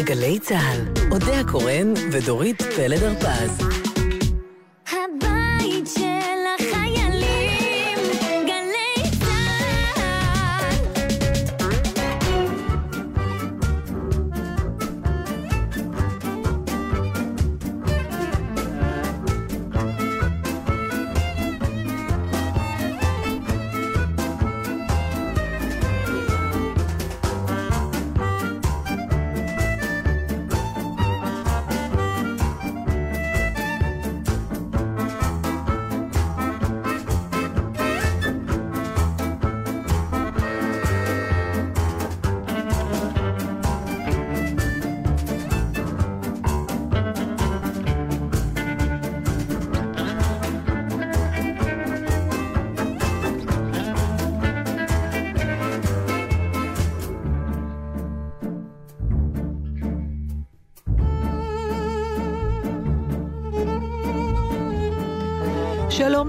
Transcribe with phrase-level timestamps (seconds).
[0.00, 0.80] בגלי צה"ל,
[1.10, 3.89] אודה הקורן ודורית פלד הרפז.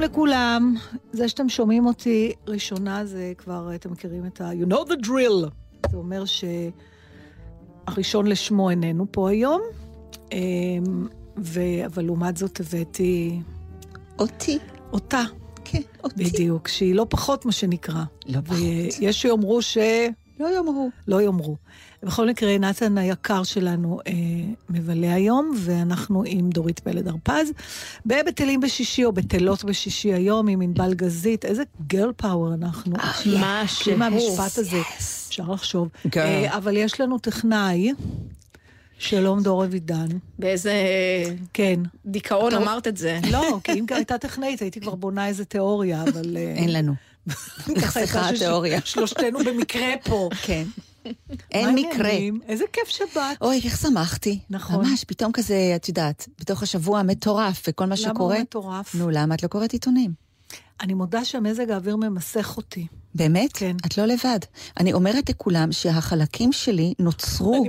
[0.01, 0.75] שלום לכולם.
[1.11, 4.51] זה שאתם שומעים אותי ראשונה זה כבר, אתם מכירים את ה...
[4.51, 5.49] You know the drill.
[5.91, 6.23] זה אומר
[7.85, 9.61] שהראשון לשמו איננו פה היום,
[10.31, 11.07] אמ,
[11.37, 11.61] ו...
[11.85, 13.39] אבל לעומת זאת הבאתי
[14.19, 14.59] אותי.
[14.93, 15.23] אותה,
[15.65, 16.23] כן, אותי.
[16.23, 18.03] בדיוק, שהיא לא פחות מה שנקרא.
[18.25, 18.57] לא פחות.
[18.99, 19.77] ויש שיאמרו ש...
[20.39, 20.89] לא יאמרו.
[21.07, 21.55] לא יאמרו.
[22.03, 24.13] בכל מקרה, נתן היקר שלנו אה,
[24.69, 27.51] מבלה היום, ואנחנו עם דורית פלד הרפז.
[28.05, 31.45] בבטלים בשישי או בטלות בשישי היום עם ענבל גזית.
[31.45, 32.95] איזה גרל פאוור אנחנו.
[33.39, 33.97] מה שהוא.
[33.97, 34.81] מהמשפט הזה,
[35.27, 35.87] אפשר לחשוב.
[36.17, 37.91] אה, אבל יש לנו טכנאי.
[38.99, 40.07] שלום דור אבידן.
[40.39, 40.73] באיזה
[41.53, 41.79] כן.
[42.05, 43.19] דיכאון אמרת את זה.
[43.31, 46.37] לא, כי אם הייתה טכנאית, הייתי כבר בונה איזה תיאוריה, אבל...
[46.37, 46.93] אה, אין לנו.
[47.67, 48.79] נחסכה התיאוריה.
[48.85, 50.29] שלושתנו במקרה פה.
[50.41, 50.63] כן.
[51.51, 52.07] אין מקרה.
[52.07, 52.39] העניינים?
[52.47, 53.41] איזה כיף שבאת.
[53.41, 54.39] אוי, איך שמחתי.
[54.49, 54.85] נכון.
[54.85, 58.35] ממש, פתאום כזה, את יודעת, בתוך השבוע המטורף וכל מה למה שקורה.
[58.35, 58.95] הוא מטורף?
[58.95, 60.13] נו, למה את לא קוראת עיתונים?
[60.81, 62.87] אני מודה שהמזג האוויר ממסך אותי.
[63.15, 63.53] באמת?
[63.53, 63.75] כן.
[63.85, 64.39] את לא לבד.
[64.79, 67.65] אני אומרת לכולם שהחלקים שלי נוצרו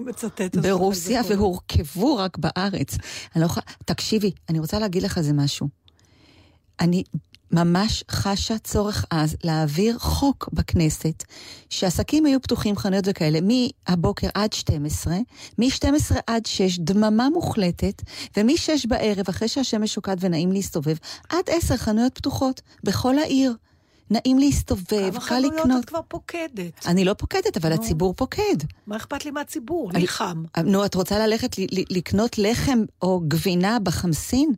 [0.63, 2.97] ברוסיה והורכבו רק בארץ.
[3.35, 3.67] אני לא יכולה...
[3.85, 5.69] תקשיבי, אני רוצה להגיד לך איזה משהו.
[6.81, 7.03] אני
[7.53, 11.25] ממש חשה צורך אז להעביר חוק בכנסת,
[11.71, 15.15] שעסקים היו פתוחים, חנויות וכאלה, מהבוקר עד 12,
[15.59, 18.03] מ-12 עד 6, דממה מוחלטת,
[18.37, 20.97] ומ-6 בערב, אחרי שהשמש שוקעת ונעים להסתובב,
[21.29, 23.55] עד 10 חנויות פתוחות, בכל העיר.
[24.11, 25.85] נעים להסתובב, כמה קל חנויות לקנות.
[25.85, 26.87] את כבר פוקדת.
[26.87, 27.75] אני לא פוקדת, אבל נו.
[27.75, 28.57] הציבור פוקד.
[28.87, 29.91] מה אכפת לי מהציבור?
[29.95, 30.45] לי חם.
[30.65, 31.57] נו, את רוצה ללכת
[31.91, 34.53] לקנות לחם או גבינה בחמסין?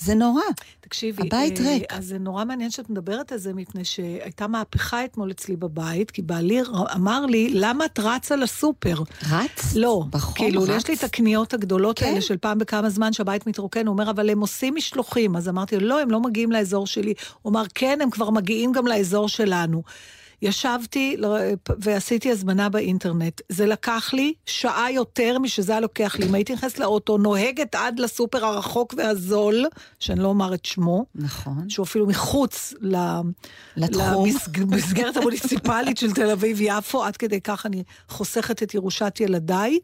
[0.00, 0.42] זה נורא.
[0.80, 1.92] תקשיבי, הבית אה, ריק.
[1.92, 6.22] אז זה נורא מעניין שאת מדברת על זה, מפני שהייתה מהפכה אתמול אצלי בבית, כי
[6.22, 6.60] בעלי
[6.94, 8.94] אמר לי, למה את רצה לסופר?
[9.30, 9.74] רץ?
[9.74, 10.68] לא, בחום כאילו, רץ?
[10.68, 12.06] יש לי את הקניות הגדולות כן.
[12.06, 15.36] האלה של פעם בכמה זמן שהבית מתרוקן, הוא אומר, אבל הם עושים משלוחים.
[15.36, 17.14] אז אמרתי לו, לא, הם לא מגיעים לאזור שלי.
[17.42, 19.82] הוא אמר, כן, הם כבר מגיעים גם לאזור שלנו.
[20.42, 21.16] ישבתי
[21.78, 23.40] ועשיתי הזמנה באינטרנט.
[23.48, 26.26] זה לקח לי שעה יותר משזה היה לוקח לי.
[26.26, 29.66] אם הייתי נכנסת לאוטו, נוהגת עד לסופר הרחוק והזול,
[29.98, 31.68] שאני לא אומר את שמו, נכון.
[31.68, 32.74] שהוא אפילו מחוץ.
[34.58, 39.78] למסגרת המוניציפלית של תל אביב-יפו, עד כדי כך אני חוסכת את ירושת ילדיי.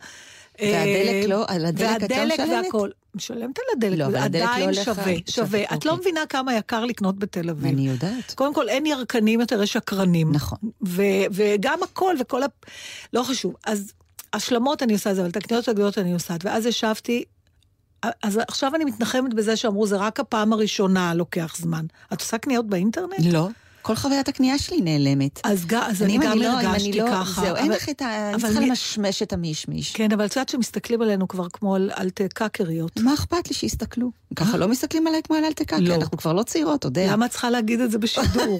[0.60, 2.64] והדלק אה, לא- על הדלק את לא והדלק משלמת?
[2.64, 2.90] והכל.
[3.16, 5.14] משלמת על הדלק, לא, הדלק לא עדיין הולך שווה, שווה.
[5.30, 6.00] שווה, את לא אוקיי.
[6.00, 7.72] מבינה כמה יקר לקנות בתל אביב.
[7.72, 8.34] אני יודעת.
[8.34, 10.32] קודם כל, אין ירקנים יותר, יש שקרנים.
[10.32, 10.58] נכון.
[10.86, 12.46] ו- וגם הכל וכל ה...
[13.12, 13.54] לא חשוב.
[13.66, 13.92] אז
[14.32, 16.34] השלמות אני עושה את זה, אבל את הקניות הגדולות אני עושה.
[16.44, 17.24] ואז ישבתי,
[18.22, 21.86] אז עכשיו אני מתנחמת בזה שאמרו, זה רק הפעם הראשונה לוקח זמן.
[22.12, 23.18] את עושה קניות באינטרנט?
[23.32, 23.48] לא.
[23.86, 25.40] כל חוויית הקנייה שלי נעלמת.
[25.44, 27.40] אז, ג- אז אני, אני גם לא- הרגשתי אני לא- ככה.
[27.40, 28.30] זהו, אין אבל- לך את ה...
[28.30, 29.92] אני צריכה מי- למשמש את המישמיש.
[29.96, 33.00] כן, אבל את יודעת שמסתכלים עלינו כבר כמו על אלטקקריות.
[33.00, 34.10] מה אכפת לי שיסתכלו?
[34.36, 35.94] ככה לא מסתכלים עליי כמו על אלטקה, כי לא.
[35.94, 37.12] אנחנו כבר לא צעירות, אתה יודע.
[37.12, 38.58] למה את צריכה להגיד את זה בשידור?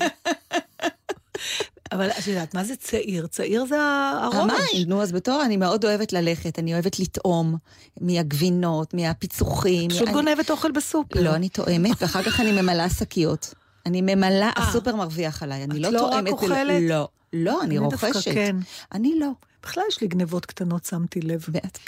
[1.93, 3.27] אבל את יודעת, מה זה צעיר?
[3.27, 3.77] צעיר זה
[4.23, 4.35] הראש.
[4.35, 7.57] המים, נו, אז בתור אני מאוד אוהבת ללכת, אני אוהבת לטעום
[8.01, 9.91] מהגבינות, מהפיצוחים.
[9.91, 11.23] פשוט אני- גונבת אוכל בסופר.
[11.23, 13.55] לא, אני טועמת, ואחר כך אני ממלאה שקיות.
[13.87, 16.83] אני ממלאה, הסופר מרוויח עליי, אני את לא לא רק אוכלת?
[16.83, 18.35] לא, לא, אני אני דווקא רוכשת.
[18.35, 18.57] כן.
[18.93, 19.29] אני לא.
[19.67, 21.45] בכלל יש לי גנבות קטנות, שמתי לב.
[21.49, 21.79] ואת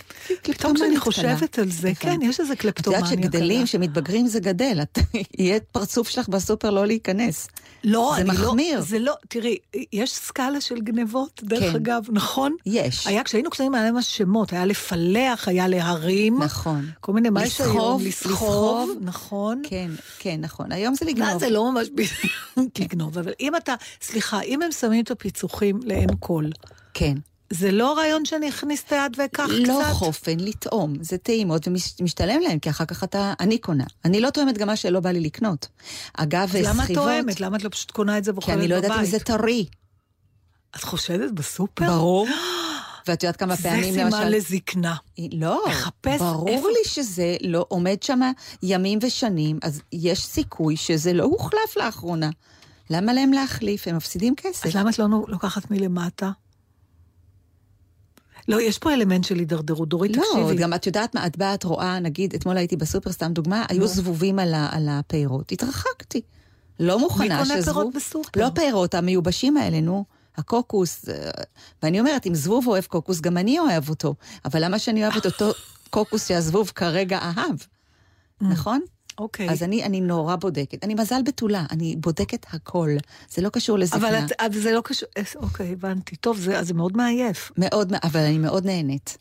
[0.43, 1.59] פתאום כשאני חושבת.
[1.59, 2.01] על זה, הבנתי.
[2.01, 3.23] כן, יש איזה את קלפטומניה יודעת קלה.
[3.25, 4.99] שגדלים, שמתבגרים זה גדל, את-
[5.39, 7.49] יהיה פרצוף שלך בסופר לא להיכנס.
[7.85, 8.81] לא, זה אני לא, מחמיר.
[8.81, 9.57] זה לא, תראי,
[9.93, 11.77] יש סקאלה של גנבות, דרך כן.
[11.77, 12.57] אגב, נכון?
[12.67, 13.07] יש.
[13.07, 16.43] היה, כשהיינו קטנים היה ממש שמות, היה לפלח, היה להרים.
[16.43, 16.91] נכון.
[17.01, 18.03] כל מיני, מה יש היום?
[18.05, 18.91] לסחוב.
[19.01, 19.63] נכון.
[19.69, 20.73] כן, כן, נכון.
[20.73, 21.41] היום זה לגנוב.
[21.41, 21.89] זה לא ממש
[22.79, 26.45] לגנוב, אבל אם אתה, סליחה, אם הם שמים את הפיצוחים לעין כל,
[26.95, 27.15] כן.
[27.53, 29.69] זה לא רעיון שאני אכניס את היד ואקח קצת?
[29.69, 30.95] לא חופן, לטעום.
[31.01, 31.69] זה טעימות
[32.01, 33.35] ומשתלם להם, כי אחר כך אתה...
[33.41, 33.85] אני קונה.
[34.05, 35.69] אני לא תואמת גם מה שלא בא לי לקנות.
[36.15, 37.05] אגב, אז למה את סחיבות...
[37.05, 37.41] תואמת?
[37.41, 38.71] למה את לא פשוט קונה את זה כי ואוכלת אני בבית?
[38.71, 39.67] לא יודעת אם זה טרי.
[40.77, 41.87] את חושדת בסופר?
[41.87, 42.29] ברור.
[43.07, 44.29] ואת יודעת כמה זה פעמים, סימן למשל...
[44.29, 44.95] לזקנה.
[45.33, 48.21] לא, לחפש ברור איפה- לי שזה לא עומד שם
[48.63, 52.31] ימים ושנים, אז יש סיכוי שזה לא הוחלף לאחרונה.
[52.91, 53.89] למה להם להחליף?
[53.89, 54.67] הם מפסידים כסף.
[54.67, 56.31] אז למה את לא לוקחת מלמטה?
[58.49, 59.89] לא, יש פה אלמנט של הידרדרות.
[59.89, 60.63] דורית, לא, תקשיבי.
[60.63, 63.87] גם את יודעת מה, את באה, את רואה, נגיד, אתמול הייתי בסופר, סתם דוגמה, היו
[63.87, 65.53] זבובים על, ה, על הפירות.
[65.53, 66.21] התרחקתי.
[66.81, 67.59] לא מוכנה מי שזבוב...
[67.59, 68.41] קונה פירות בסופר?
[68.41, 70.05] לא פירות, המיובשים האלה, נו.
[70.37, 71.09] הקוקוס.
[71.09, 71.31] אה,
[71.83, 74.15] ואני אומרת, אם זבוב אוהב קוקוס, גם אני אוהב אותו.
[74.45, 75.53] אבל למה שאני אוהב את אותו
[75.91, 77.57] קוקוס שהזבוב כרגע אהב?
[78.41, 78.81] נכון?
[79.19, 79.51] אוקיי.
[79.51, 80.85] אז אני, אני נורא בודקת.
[80.85, 82.91] אני מזל בתולה, אני בודקת הכל.
[83.31, 84.09] זה לא קשור לזקנה.
[84.09, 86.17] אבל את, אבל זה לא קשור, אה, אוקיי, הבנתי.
[86.17, 87.53] טוב, זה, אז זה מאוד מעייף.
[87.57, 89.19] מאוד, אבל אני מאוד נהנית.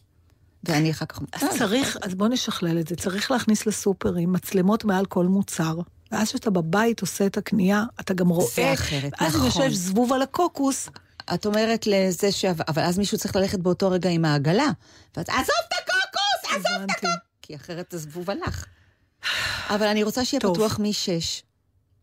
[0.63, 1.19] ואני אחר כך...
[1.33, 2.95] אז צריך, אז בוא נשכלל את זה.
[2.95, 5.75] צריך להכניס לסופרים מצלמות מעל כל מוצר.
[6.11, 8.73] ואז כשאתה בבית עושה את הקנייה, אתה גם רואה...
[8.73, 9.45] אחרת, ואז נכון.
[9.45, 10.89] יושב זבוב על הקוקוס,
[11.33, 12.45] את אומרת לזה ש...
[12.45, 14.69] אבל אז מישהו צריך ללכת באותו רגע עם העגלה.
[15.17, 16.55] ואת, עזוב את הקוקוס!
[16.55, 16.89] עזוב את.
[16.89, 17.09] הקוקוס!
[17.41, 18.65] כי אחרת הזבוב הלך.
[19.69, 20.55] אבל אני רוצה שיהיה טוב.
[20.55, 21.43] פתוח משש.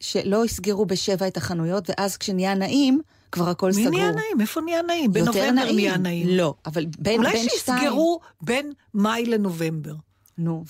[0.01, 3.01] שלא יסגרו בשבע את החנויות, ואז כשנהיה נעים,
[3.33, 3.91] כבר הכל מי סגור.
[3.91, 4.41] נהיה נעים?
[4.41, 5.13] איפה נהיה נעים?
[5.13, 5.77] בנובמבר נעים.
[5.77, 6.29] נהיה נעים.
[6.29, 7.79] לא, אבל בין, אולי בין שתיים...
[7.79, 9.95] שיסגרו בין מאי לנובמבר.
[10.39, 10.65] נו,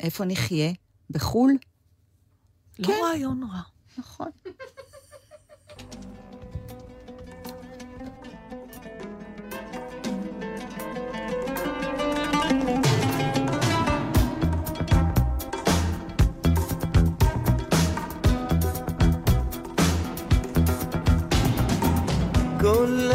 [0.00, 0.72] ואיפה נחיה?
[1.10, 1.52] בחו"ל?
[2.78, 2.92] לא כן.
[3.02, 3.60] רעיון רע.
[3.98, 4.30] נכון.
[22.62, 23.10] כל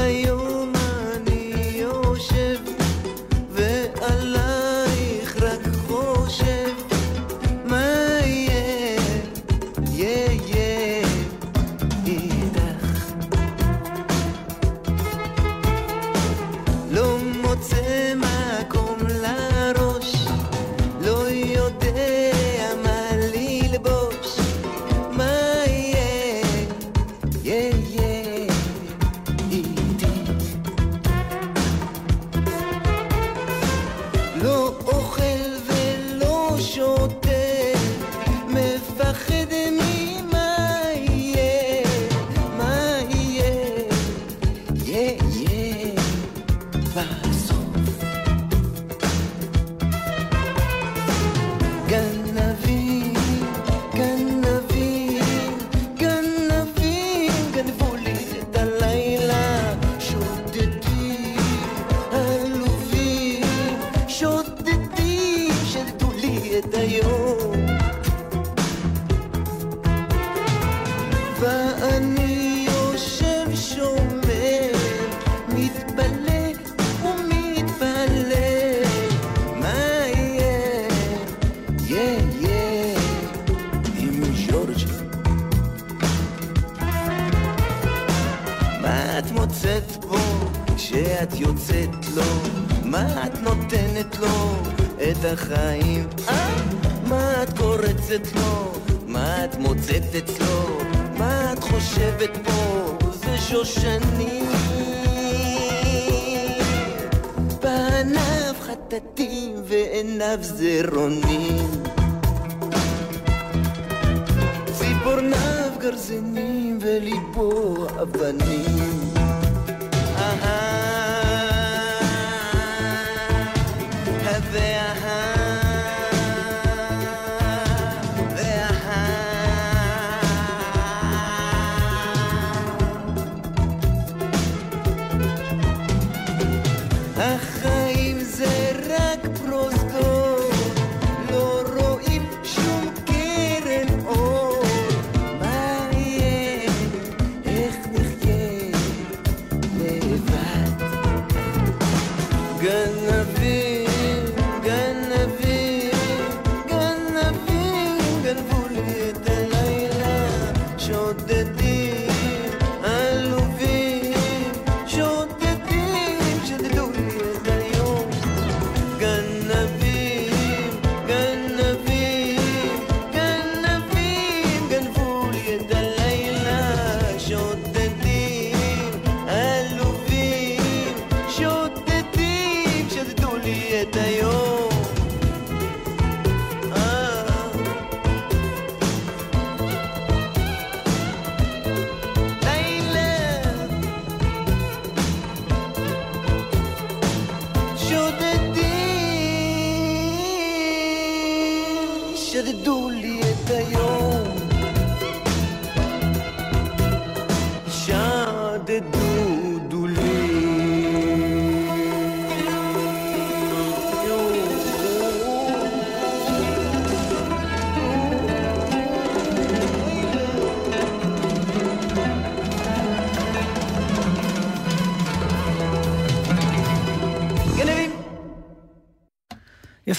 [115.91, 119.16] גרזינים וליבו אבנים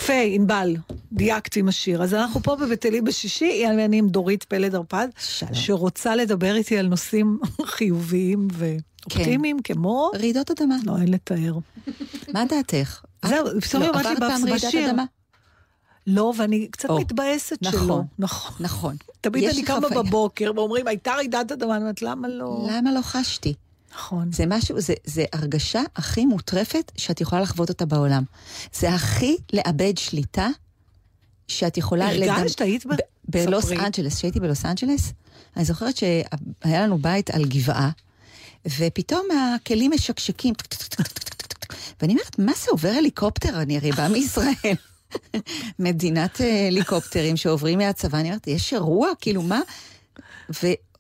[0.09, 0.77] יפה, ענבל,
[1.13, 2.03] דייקת עם השיר.
[2.03, 5.09] אז אנחנו פה בבית-אלי בשישי, אני עם דורית פלד הרפד.
[5.53, 7.39] שרוצה לדבר איתי על נושאים
[7.77, 10.11] חיוביים ואופטימיים, כמו...
[10.15, 10.77] רעידות אדמה.
[10.85, 11.59] לא, אין לתאר.
[12.33, 13.03] מה דעתך?
[13.25, 14.91] זהו, פתאום לא אמרת לי עברת פעם רעידת בשיר.
[14.91, 15.05] אדמה?
[16.07, 17.81] לא, ואני קצת או, מתבאסת נכון.
[17.81, 18.01] שלא.
[18.19, 18.57] נכון.
[18.61, 18.97] נכון.
[19.21, 20.03] תמיד יש אני קמה חוויה.
[20.03, 22.67] בבוקר ואומרים, הייתה רעידת אדמה, אני אומרת, למה לא?
[22.71, 23.55] למה לא חשתי?
[23.95, 24.33] נכון.
[24.33, 28.23] זה משהו, זה, זה הרגשה הכי מוטרפת שאת יכולה לחוות אותה בעולם.
[28.73, 30.49] זה הכי לאבד שליטה
[31.49, 32.09] שאת יכולה...
[32.09, 32.61] הרגשת?
[32.61, 32.95] היית ב-
[33.29, 33.73] בלוס.
[33.73, 35.13] אנג'לס, כשהייתי בלוס אנג'לס,
[35.57, 37.91] אני זוכרת שהיה לנו בית על גבעה,
[38.79, 39.27] ופתאום
[39.57, 40.55] הכלים משקשקים.
[42.01, 43.63] ואני אומרת, מה זה עובר הליקופטר?
[43.63, 44.55] אני הרי באה מישראל.
[45.79, 49.09] מדינת אה, הליקופטרים שעוברים מהצבא, אני אומרת, יש אירוע?
[49.21, 49.61] כאילו, מה?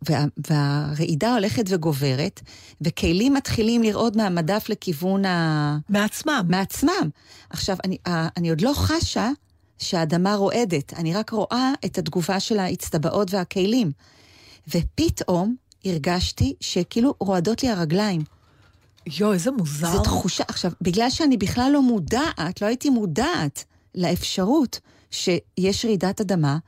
[0.02, 2.40] וה, והרעידה הולכת וגוברת,
[2.80, 5.78] וכלים מתחילים לרעוד מהמדף לכיוון ה...
[5.88, 6.44] מעצמם.
[6.48, 7.08] מעצמם.
[7.50, 9.30] עכשיו, אני, ה- אני עוד לא חשה
[9.78, 13.92] שהאדמה רועדת, אני רק רואה את התגובה של האצטבעות והכלים.
[14.68, 18.22] ופתאום הרגשתי שכאילו רועדות לי הרגליים.
[19.06, 19.92] יואו, איזה מוזר.
[19.92, 23.64] זו תחושה, עכשיו, בגלל שאני בכלל לא מודעת, לא הייתי מודעת
[23.94, 26.58] לאפשרות שיש רעידת אדמה,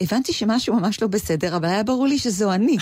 [0.00, 2.76] הבנתי שמשהו ממש לא בסדר, אבל היה ברור לי שזו אני.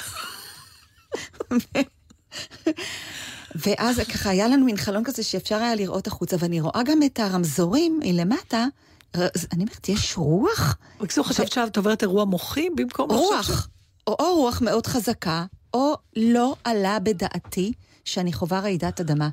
[3.54, 7.20] ואז ככה היה לנו מין חלון כזה שאפשר היה לראות החוצה, ואני רואה גם את
[7.20, 8.66] הרמזורים מלמטה.
[9.14, 10.76] אני אומרת, יש רוח?
[11.00, 13.10] בקיצור, חשבת שאת עוברת אירוע מוחי במקום...
[13.10, 13.68] רוח.
[14.06, 17.72] או, או רוח מאוד חזקה, או לא עלה בדעתי
[18.04, 19.28] שאני חווה רעידת אדמה.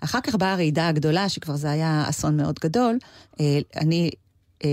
[0.00, 2.98] אחר כך באה הרעידה הגדולה, שכבר זה היה אסון מאוד גדול.
[3.40, 4.10] אה, אני,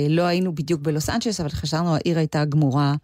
[0.10, 2.96] לא היינו בדיוק בלוס אנג'לס, אבל חשבנו, העיר הייתה גמורה,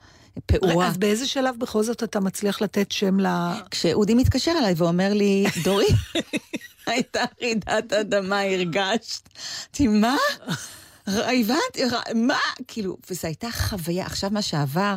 [0.45, 0.87] פעורה.
[0.87, 3.27] אז באיזה שלב בכל זאת אתה מצליח לתת שם ל...
[3.71, 5.85] כשאודי מתקשר אליי ואומר לי, דורי,
[6.87, 9.29] הייתה רעידת אדמה, הרגשת?
[9.69, 10.15] אמרתי, מה?
[11.07, 11.83] הבנתי,
[12.15, 12.39] מה?
[12.67, 14.05] כאילו, וזו הייתה חוויה.
[14.05, 14.95] עכשיו, מה שעבר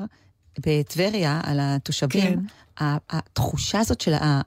[0.59, 2.37] בטבריה על התושבים,
[2.77, 2.95] כן.
[3.11, 4.41] התחושה הזאת של ה...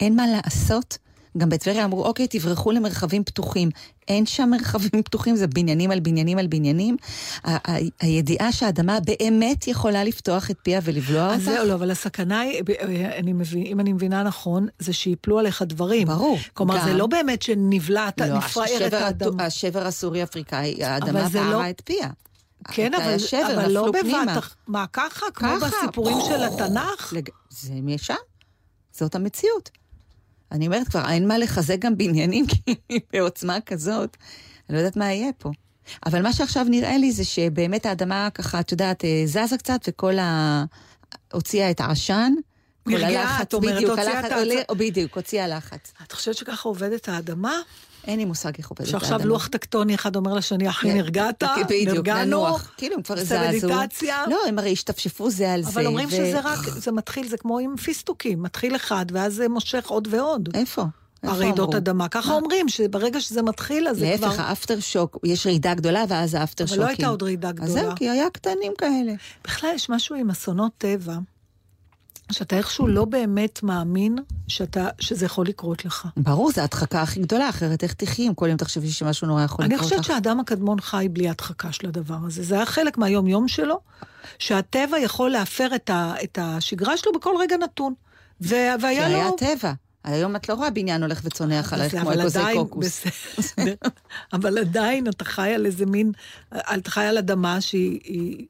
[0.00, 0.98] אין מה לעשות.
[1.38, 3.68] גם בטבריה אמרו, אוקיי, תברחו למרחבים פתוחים.
[4.08, 6.96] אין שם מרחבים פתוחים, זה בניינים על בניינים על בניינים.
[7.44, 12.40] ה- ה- הידיעה שהאדמה באמת יכולה לפתוח את פיה ולבלוע אותה, זהו, לא, אבל הסכנה
[12.40, 16.06] היא, אה, אני מבין, אם אני מבינה נכון, זה שיפלו עליך דברים.
[16.08, 16.84] ברור, כלומר, גם.
[16.84, 19.44] זה לא באמת שנבלעת, לא, נפרארת השבר, האדמה.
[19.46, 22.08] השבר הסורי-אפריקאי, האדמה פערה לא- את פיה.
[22.72, 24.04] כן, אבל, שבר, אבל לא בבת
[24.66, 25.26] מה, ככה?
[25.34, 27.12] כמו ככה, בסיפורים של התנ"ך?
[27.12, 27.28] לג...
[27.50, 28.14] זה משם,
[28.92, 29.70] זאת המציאות.
[30.52, 32.74] אני אומרת כבר, אין מה לחזק גם בניינים כי
[33.12, 34.16] בעוצמה כזאת.
[34.68, 35.50] אני לא יודעת מה יהיה פה.
[36.06, 40.18] אבל מה שעכשיו נראה לי זה שבאמת האדמה ככה, את יודעת, אה, זזה קצת וכל
[40.18, 40.64] ה...
[41.32, 42.32] הוציאה את העשן.
[42.86, 44.24] נרגעה, את אומרת, הוציאה את
[44.70, 45.92] העצ- בדיוק, הוציאה לחץ.
[46.06, 47.54] את חושבת שככה עובדת האדמה?
[48.06, 49.00] אין לי מושג איך עובדת האדמה.
[49.00, 51.42] שעכשיו לוח טקטוני אחד אומר לשני, אחי, כן, נרגעת?
[51.64, 52.26] בדיוק, נרגענו?
[52.26, 52.70] ננוח.
[52.76, 53.68] כאילו, הם כבר זזו.
[54.26, 55.70] לא, הם הרי השתפשפו זה על זה.
[55.70, 59.86] אבל אומרים שזה רק, זה מתחיל, זה כמו עם פיסטוקים, מתחיל אחד, ואז זה מושך
[59.86, 60.48] עוד ועוד.
[60.54, 60.84] איפה?
[61.22, 61.74] הרעידות?
[61.74, 62.08] אדמה.
[62.08, 64.26] ככה אומרים, שברגע שזה מתחיל, אז זה כבר...
[64.28, 66.82] להפך, האפטר שוק, יש רעידה גדולה ואז האפטר אבל שוקים.
[66.82, 67.72] לא הייתה עוד רעידה אז גדולה.
[67.72, 69.12] זהו, כי היה קטנים כאלה.
[69.44, 71.14] בכלל יש משהו עם אסונות טבע,
[72.32, 74.16] שאתה איכשהו לא באמת מאמין
[74.48, 76.08] שאתה, שזה יכול לקרות לך.
[76.16, 79.64] ברור, זו ההדחקה הכי גדולה, אחרת איך תחי אם כל יום תחשבי שמשהו נורא יכול
[79.64, 79.98] אני לקרות לך?
[79.98, 82.42] חושבת שהאדם הקדמון חי בלי הדחקה של הדבר הזה.
[82.42, 83.80] זה היה חלק מהיום-יום שלו,
[84.38, 87.94] שהטבע יכול להפר את, ה, את השגרה שלו בכל רגע נתון.
[88.40, 89.14] ו- והיה לו...
[89.14, 89.72] היה טבע.
[90.04, 93.04] היום את לא רואה בניין הולך וצונח עלייך כמו אגוזי קוקוס.
[94.32, 96.12] אבל עדיין אתה חי על איזה מין,
[96.54, 98.46] אתה חי על אדמה שהיא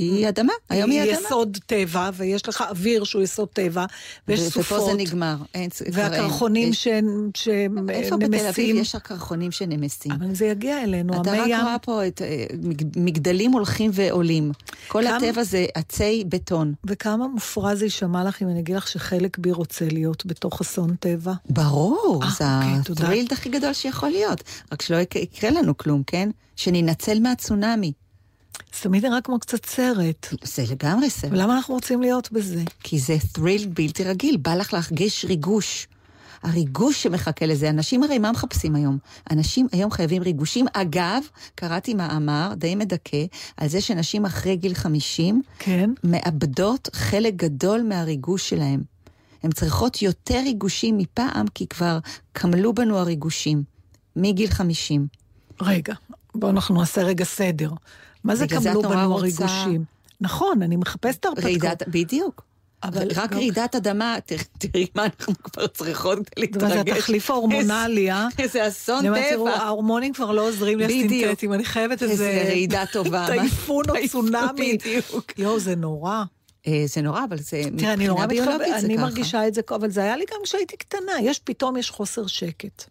[0.00, 1.26] היא, היא אדמה, היום היא היא אדמה.
[1.26, 3.84] יסוד טבע, ויש לך אוויר שהוא יסוד טבע,
[4.28, 4.90] ויש ו- ופה סופות.
[4.90, 5.36] זה נגמר.
[5.54, 5.90] אין, אין.
[5.92, 6.88] והקרחונים יש-
[7.34, 8.76] שהם איפה בתל אביב.
[8.76, 10.12] יש הקרחונים שנמסים?
[10.12, 11.60] אבל זה יגיע אלינו, אתה המי רק ים.
[11.60, 12.26] רואה פה את אה,
[12.62, 14.52] מג- מגדלים הולכים ועולים.
[14.88, 16.74] כל כמה- הטבע זה עצי בטון.
[16.84, 20.94] וכמה מופרע זה יישמע לך אם אני אגיד לך שחלק בי רוצה להיות בתוך אסון
[21.00, 21.32] טבע?
[21.50, 22.44] ברור, אה, זה
[22.90, 22.92] אוקיי.
[23.06, 24.42] הטרילד הכי גדול שיכול להיות.
[24.72, 26.30] רק שלא יקרה- יקרה לנו כלום, כן?
[26.56, 27.92] שננצל מהצונאמי.
[28.56, 30.26] זה תמיד נראה כמו קצת סרט.
[30.44, 31.32] זה לגמרי סרט.
[31.32, 32.62] ולמה אנחנו רוצים להיות בזה?
[32.82, 35.86] כי זה thrill בלתי רגיל, בא לך להרגיש ריגוש.
[36.42, 37.70] הריגוש שמחכה לזה.
[37.70, 38.98] אנשים הרי מה מחפשים היום?
[39.30, 40.66] אנשים היום חייבים ריגושים.
[40.72, 41.22] אגב,
[41.54, 43.24] קראתי מאמר די מדכא
[43.56, 45.90] על זה שנשים אחרי גיל 50 כן.
[46.04, 48.82] מאבדות חלק גדול מהריגוש שלהם.
[49.42, 51.98] הן צריכות יותר ריגושים מפעם, כי כבר
[52.32, 53.62] קמלו בנו הריגושים.
[54.16, 55.06] מגיל 50.
[55.62, 55.94] רגע,
[56.34, 57.70] בואו אנחנו נעשה רגע סדר.
[58.24, 59.84] מה זה זה את נורא בנו הריגושים?
[60.20, 61.44] נכון, אני מחפשת הרפתקאות.
[61.44, 62.44] רעידת, בדיוק.
[62.82, 64.16] אבל רק גם- רעידת אדמה,
[64.58, 66.96] תראי מה אנחנו כבר צריכות כדי זה להתרגש.
[66.96, 68.28] התחליף ההורמונלי, אה?
[68.38, 69.50] איזה אסון אני טבע.
[69.50, 71.04] ההורמונים כבר לא עוזרים לי בדיוק.
[71.24, 72.48] הסינתטיים, אני חייבת איזה איזה...
[72.48, 73.26] רעידה טובה.
[73.26, 74.78] טייפון או צונאמי.
[74.78, 75.32] בדיוק.
[75.38, 76.22] יואו, זה נורא.
[76.66, 79.04] אה, זה נורא, אבל זה אני מבחינה ביולוגית זה אני ככה.
[79.04, 82.84] מרגישה את זה, אבל זה היה לי גם כשהייתי קטנה, יש, פתאום יש חוסר שקט.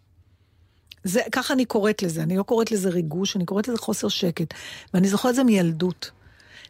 [1.03, 4.53] זה, ככה אני קוראת לזה, אני לא קוראת לזה ריגוש, אני קוראת לזה חוסר שקט.
[4.93, 6.11] ואני זוכרת את זה מילדות.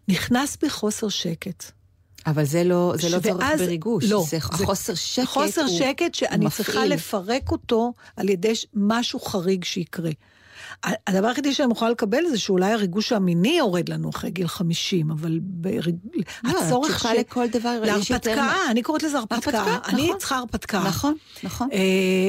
[0.07, 1.63] נכנס בי חוסר שקט.
[2.27, 4.05] אבל זה לא, זה לא צורך ואז- בריגוש.
[4.05, 5.25] לא, זה זה חוסר שקט.
[5.27, 6.65] חוסר הוא שקט שאני מפעיל.
[6.65, 10.11] צריכה לפרק אותו על ידי משהו חריג שיקרה.
[10.83, 15.39] הדבר היחידי שאני יכולה לקבל זה שאולי הריגוש המיני יורד לנו אחרי גיל 50, אבל
[15.41, 15.95] בריג...
[16.43, 18.35] לא, הצורך את צריכה לכל דבר, יש יותר...
[18.35, 19.59] להרפתקה, אני קוראת לזה הרפתקה.
[19.59, 20.17] הרפתקה, אני נכון.
[20.17, 20.83] צריכה הרפתקה.
[20.87, 21.69] נכון, נכון.
[21.73, 21.77] אה,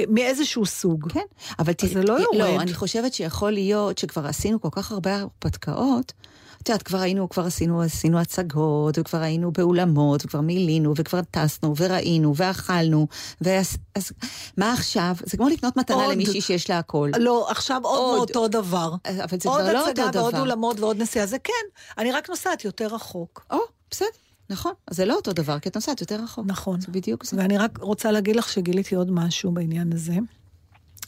[0.09, 1.13] מאיזשהו סוג.
[1.13, 1.21] כן,
[1.59, 2.39] אבל תראי, זה לא יורד.
[2.39, 6.13] לא, אני חושבת שיכול להיות שכבר עשינו כל כך הרבה הרפתקאות.
[6.63, 11.75] את יודעת, כבר היינו, כבר עשינו, עשינו הצגות, וכבר היינו באולמות, וכבר מילינו, וכבר טסנו,
[11.77, 13.07] וראינו, ואכלנו,
[13.41, 14.13] ואז, אז
[14.57, 15.15] מה עכשיו?
[15.25, 16.13] זה כמו לקנות מתנה עוד.
[16.13, 17.11] למישהי שיש לה הכל.
[17.19, 18.17] לא, עכשיו עוד עוד.
[18.17, 18.95] מאותו דבר.
[19.25, 20.41] אבל זה עוד כבר לא הצגה אותו ועוד דבר.
[20.41, 21.53] אולמות ועוד נסיעה, זה כן.
[21.99, 23.47] אני רק נוסעת יותר רחוק.
[23.51, 23.59] או,
[23.91, 24.09] בסדר,
[24.51, 24.73] נכון.
[24.87, 26.45] אז זה לא אותו דבר, כי את נוסעת יותר רחוק.
[26.49, 26.81] נכון.
[26.81, 27.37] זה בדיוק זה.
[27.37, 30.15] ואני רק רוצה להגיד לך שגיליתי עוד משהו בעניין הזה.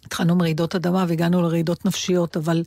[0.04, 2.62] התחלנו מרעידות אדמה והגענו לרעידות נפשיות, אבל אה,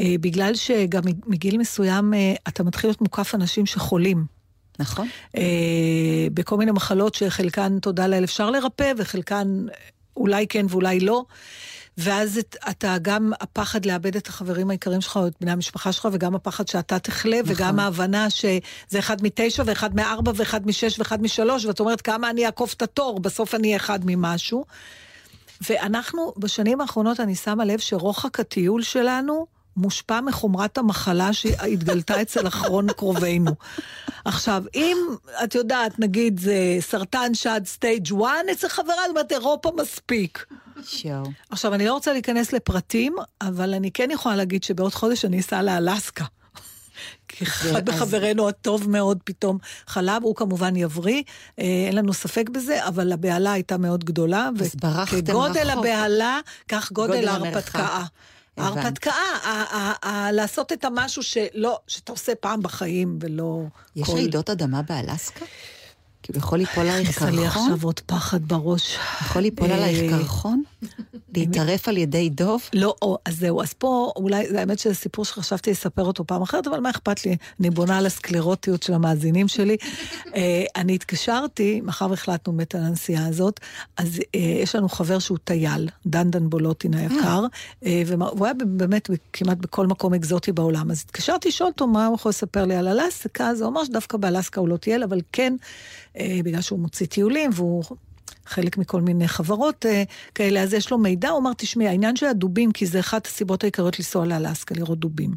[0.00, 4.24] בגלל שגם מגיל מסוים אה, אתה מתחיל להיות מוקף אנשים שחולים.
[4.78, 5.08] נכון.
[5.36, 5.42] אה,
[6.34, 9.66] בכל מיני מחלות שחלקן, תודה לאל, אפשר לרפא, וחלקן
[10.16, 11.24] אולי כן ואולי לא.
[11.98, 16.08] ואז את, אתה גם הפחד לאבד את החברים היקרים שלך או את בני המשפחה שלך,
[16.12, 17.54] וגם הפחד שאתה תחלה, נכון.
[17.54, 22.46] וגם ההבנה שזה אחד מתשע ואחד מארבע ואחד משש ואחד משלוש, ואת אומרת כמה אני
[22.46, 24.64] אעקוף את התור, בסוף אני אהיה אחד ממשהו.
[25.68, 32.92] ואנחנו, בשנים האחרונות אני שמה לב שרוחק הטיול שלנו מושפע מחומרת המחלה שהתגלתה אצל אחרון
[32.92, 33.54] קרובינו.
[34.24, 34.96] עכשיו, אם
[35.44, 40.46] את יודעת, נגיד זה סרטן שד סטייג' 1 אצל חברה, זאת אומרת אירופה מספיק.
[40.84, 41.22] שואו.
[41.50, 45.62] עכשיו, אני לא רוצה להיכנס לפרטים, אבל אני כן יכולה להגיד שבעוד חודש אני אסע
[45.62, 46.24] לאלסקה.
[47.28, 51.22] כי אחד מחברינו הטוב מאוד פתאום חלב, הוא כמובן יבריא,
[51.58, 55.86] אה, אין לנו ספק בזה, אבל הבהלה הייתה מאוד גדולה, אז ברחתם וכגודל רחוק.
[55.86, 58.04] הבהלה, כך גודל ההרפתקה.
[58.56, 59.12] ההרפתקה,
[60.32, 63.62] לעשות את המשהו שלא, שאתה עושה פעם בחיים ולא
[63.96, 64.12] יש כל...
[64.12, 65.44] רעידות אדמה באלסקה?
[66.22, 67.62] כאילו יכול ליפול עלייך נכנס לי קרחון?
[67.62, 68.98] עכשיו עוד פחד בראש.
[69.20, 70.62] יכול ליפול עלייך אה, קרחון?
[71.36, 72.62] להתערף על ידי דוב?
[72.72, 76.42] לא, או, אז זהו, אז פה אולי, זה האמת שזה סיפור שחשבתי לספר אותו פעם
[76.42, 77.36] אחרת, אבל מה אכפת לי?
[77.60, 79.76] אני בונה על הסקלרוטיות של המאזינים שלי.
[80.36, 83.60] אה, אני התקשרתי, מאחר והחלטנו באמת על הנסיעה הזאת,
[83.96, 87.44] אז אה, יש לנו חבר שהוא טייל, דנדן בולוטין היקר,
[87.86, 90.90] אה, והוא היה באמת כמעט בכל מקום אקזוטי בעולם.
[90.90, 94.16] אז התקשרתי לשאול אותו מה הוא יכול לספר לי על אלסקה, אז הוא אמר שדווקא
[94.18, 95.56] באלסקה הוא לא טייל, אבל כן,
[96.18, 97.84] אה, בגלל שהוא מוציא טיולים והוא...
[98.46, 100.02] חלק מכל מיני חברות אה,
[100.34, 103.62] כאלה, אז יש לו מידע, הוא אמר, תשמעי, העניין של הדובים, כי זה אחת הסיבות
[103.62, 105.34] העיקריות לנסוע לאלסקה, לראות דובים.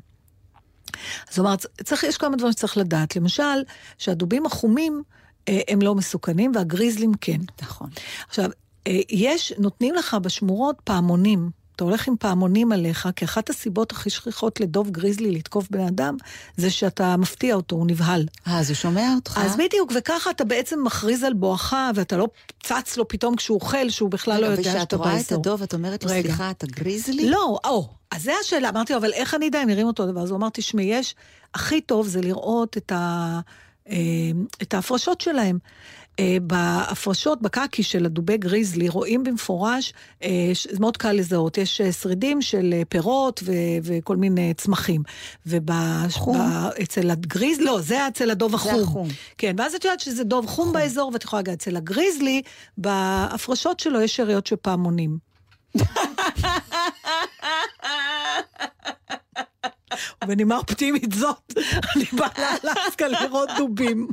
[1.32, 3.16] אז הוא אמר, צריך, יש כמה דברים שצריך לדעת.
[3.16, 3.64] למשל,
[3.98, 5.04] שהדובים החומים
[5.50, 7.40] אה, הם לא מסוכנים, והגריזלים כן.
[7.62, 7.90] נכון.
[8.28, 8.50] עכשיו,
[8.88, 11.50] אה, יש, נותנים לך בשמורות פעמונים.
[11.76, 16.18] אתה הולך עם פעמונים עליך, כי אחת הסיבות הכי שכיחות לדוב גריזלי לתקוף בן אדם,
[16.58, 18.26] זה שאתה מפתיע אותו, הוא נבהל.
[18.48, 19.40] אה, אז הוא שומע אותך?
[19.44, 22.28] אז בדיוק, וככה אתה בעצם מכריז על בואכה, ואתה לא
[22.64, 25.40] צץ לו פתאום כשהוא אוכל, שהוא בכלל לא יודע שאתה רואה את באזור.
[25.40, 26.10] הדוב, את אומרת לו.
[26.10, 27.30] סליחה, אתה גריזלי?
[27.30, 28.70] לא, או, אז זה השאלה.
[28.70, 30.22] אמרתי לו, אבל איך אני אדע אם נראים אותו דבר?
[30.22, 31.16] אז הוא אמר, תשמעי, יש,
[31.54, 33.40] הכי טוב זה לראות את, ה,
[33.90, 33.96] אה,
[34.62, 35.60] את ההפרשות שלהם.
[36.20, 41.82] אה, בהפרשות, בקקי של הדובי גריזלי, רואים במפורש, אה, ש- זה מאוד קל לזהות, יש
[41.82, 43.52] אה, שרידים של אה, פירות ו-
[43.84, 45.04] וכל מיני צמחים.
[46.12, 46.38] חום.
[46.40, 48.84] ואצל הגריזלי, לא, זה אצל הדוב זה החום.
[48.84, 49.08] החום.
[49.38, 52.42] כן, ואז את יודעת שזה דוב חום באזור, ואת יכולה להגיד, אצל הגריזלי,
[52.78, 55.18] בהפרשות שלו יש שאריות של פעמונים.
[60.24, 61.54] ובנימה אופטימית זאת,
[61.96, 62.30] אני באה
[62.64, 64.08] לאלסקה לראות דובים.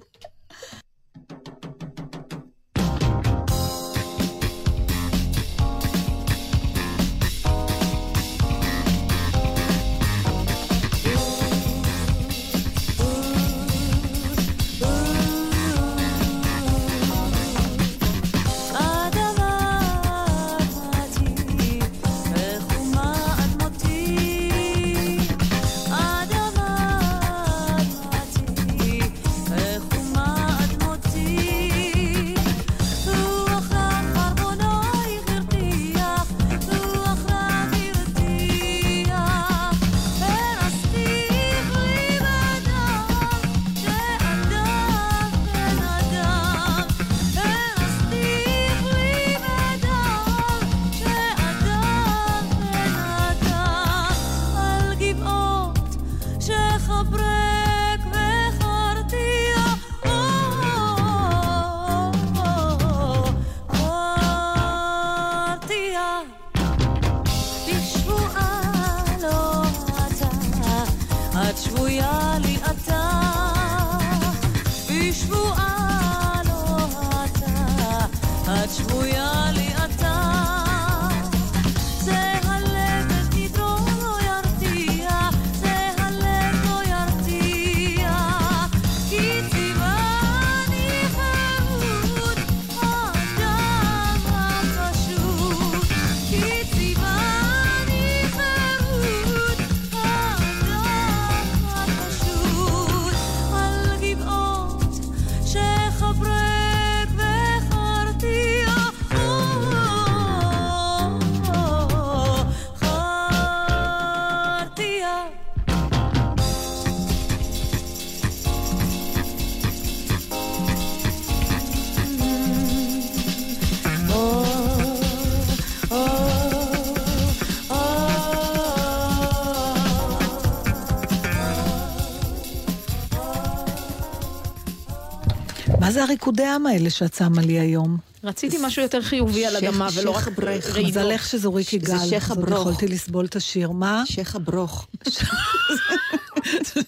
[136.03, 137.97] זה הריקודי עם האלה שאת שמה לי היום?
[138.25, 140.67] רציתי משהו יותר חיובי על שייח- אדמה, ולא רק שייח ברך.
[140.71, 140.91] רעידות.
[140.91, 141.99] מזלך שזו ריקי זה גל.
[142.09, 142.61] שייח אז עוד הברוך.
[142.61, 143.71] יכולתי לסבול את השיר.
[143.71, 144.03] מה?
[144.07, 144.87] שייח הברוך.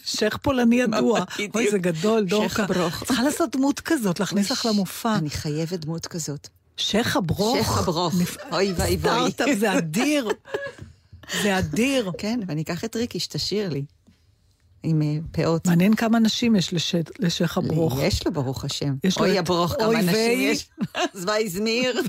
[0.05, 1.20] שייח פולני ידוע.
[1.55, 2.62] אוי, זה גדול, שייח דורקה.
[2.64, 3.05] הברוך.
[3.05, 5.14] צריכה לעשות דמות כזאת, להכניס לך למופע.
[5.16, 6.48] אני חייבת דמות כזאת.
[6.77, 7.57] שייח הברוך.
[7.57, 8.14] שייח הברוך.
[8.53, 9.31] אוי ואי ואי.
[9.31, 10.29] סטארט-אפ, זה אדיר.
[11.42, 12.11] זה אדיר.
[12.18, 13.85] כן, ואני אקח את ריקי שתשאיר לי.
[14.85, 15.66] עם אה, פאות.
[15.66, 17.99] מעניין כמה נשים יש לש- לשייח הברוך.
[18.03, 18.94] יש לו, ברוך השם.
[19.18, 20.40] אוי הברוך, כמה נשים.
[20.40, 20.68] יש.
[21.14, 22.01] אז ויזמיר.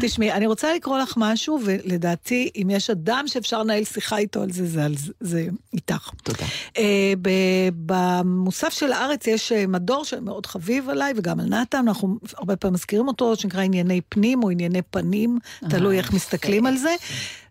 [0.00, 4.52] תשמעי, אני רוצה לקרוא לך משהו, ולדעתי, אם יש אדם שאפשר לנהל שיחה איתו על
[4.52, 6.10] זה, זה, על זה, זה איתך.
[6.22, 6.46] תודה.
[6.78, 12.18] אה, ב- במוסף של הארץ יש אה, מדור שמאוד חביב עליי, וגם על נתן, אנחנו
[12.36, 15.38] הרבה פעמים מזכירים אותו, שנקרא ענייני פנים או ענייני פנים,
[15.70, 16.94] תלוי איך מסתכלים על זה.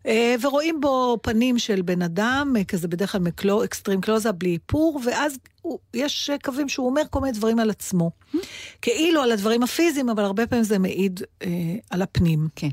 [0.08, 4.54] אה, ורואים בו פנים של בן אדם, אה, כזה בדרך כלל מקלו, אקסטרים קלוזה, בלי
[4.54, 8.12] איפור, ואז הוא, יש אה, קווים שהוא אומר כל מיני דברים על עצמו.
[8.82, 11.48] כאילו על הדברים הפיזיים, אבל הרבה פעמים זה מעיד אה,
[11.90, 12.48] על הפנים.
[12.56, 12.70] כן.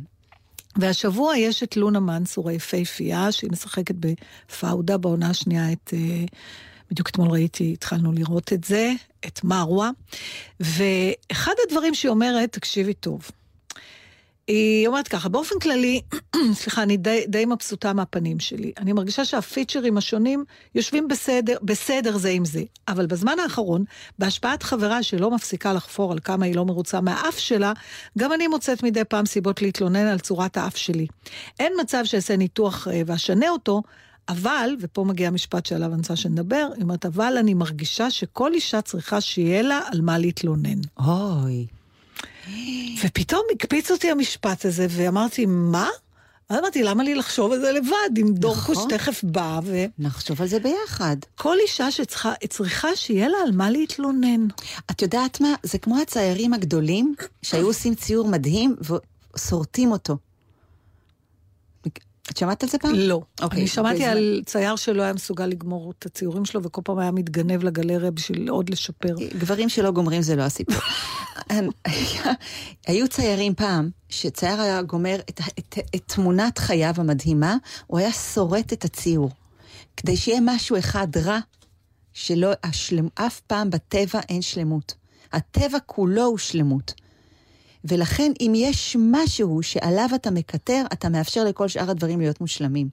[0.77, 5.95] והשבוע יש את לונה מנסור היפהפייה, שהיא משחקת בפאודה בעונה השנייה את...
[5.95, 6.25] אה,
[6.91, 8.93] בדיוק אתמול ראיתי, התחלנו לראות את זה,
[9.27, 9.91] את מרווה.
[10.61, 13.31] ואחד הדברים שהיא אומרת, תקשיבי טוב,
[14.51, 16.01] היא אומרת ככה, באופן כללי,
[16.61, 18.73] סליחה, אני די, די מבסוטה מהפנים שלי.
[18.79, 22.63] אני מרגישה שהפיצ'רים השונים יושבים בסדר, בסדר זה עם זה.
[22.89, 23.85] אבל בזמן האחרון,
[24.19, 27.73] בהשפעת חברה שלא מפסיקה לחפור על כמה היא לא מרוצה מהאף שלה,
[28.19, 31.07] גם אני מוצאת מדי פעם סיבות להתלונן על צורת האף שלי.
[31.61, 33.83] אין מצב שאעשה ניתוח אה, ואשנה אותו,
[34.29, 38.81] אבל, ופה מגיע המשפט שעליו אני רוצה שנדבר, היא אומרת, אבל אני מרגישה שכל אישה
[38.81, 40.81] צריכה שיהיה לה על מה להתלונן.
[40.99, 41.67] אוי.
[43.05, 45.89] ופתאום הקפיץ אותי המשפט הזה, ואמרתי, מה?
[46.49, 48.91] אז אמרתי, למה לי לחשוב על זה לבד, אם דורקוש נכון.
[48.91, 51.17] תכף בא, וכל נחשוב על זה ביחד.
[51.65, 54.47] אישה שצריכה צריכה שיהיה לה על מה להתלונן.
[54.91, 55.55] את יודעת מה?
[55.63, 58.77] זה כמו הציירים הגדולים שהיו עושים ציור מדהים
[59.37, 60.17] ושורטים אותו.
[62.31, 62.95] את שמעת על זה פעם?
[62.95, 63.21] לא.
[63.43, 66.99] אוקיי, אני שמעתי בזמן- על צייר שלא היה מסוגל לגמור את הציורים שלו, וכל פעם
[66.99, 69.15] היה מתגנב לגלריה בשביל עוד לשפר.
[69.39, 70.77] גברים שלא גומרים זה לא הסיפור.
[72.87, 78.73] היו ציירים פעם, שצייר היה גומר את, את, את תמונת חייו המדהימה, הוא היה שורט
[78.73, 79.31] את הציור.
[79.97, 81.39] כדי שיהיה משהו אחד רע,
[82.13, 84.95] שלא, השלם, אף פעם בטבע אין שלמות.
[85.33, 86.93] הטבע כולו הוא שלמות.
[87.85, 92.89] ולכן אם יש משהו שעליו אתה מקטר, אתה מאפשר לכל שאר הדברים להיות מושלמים.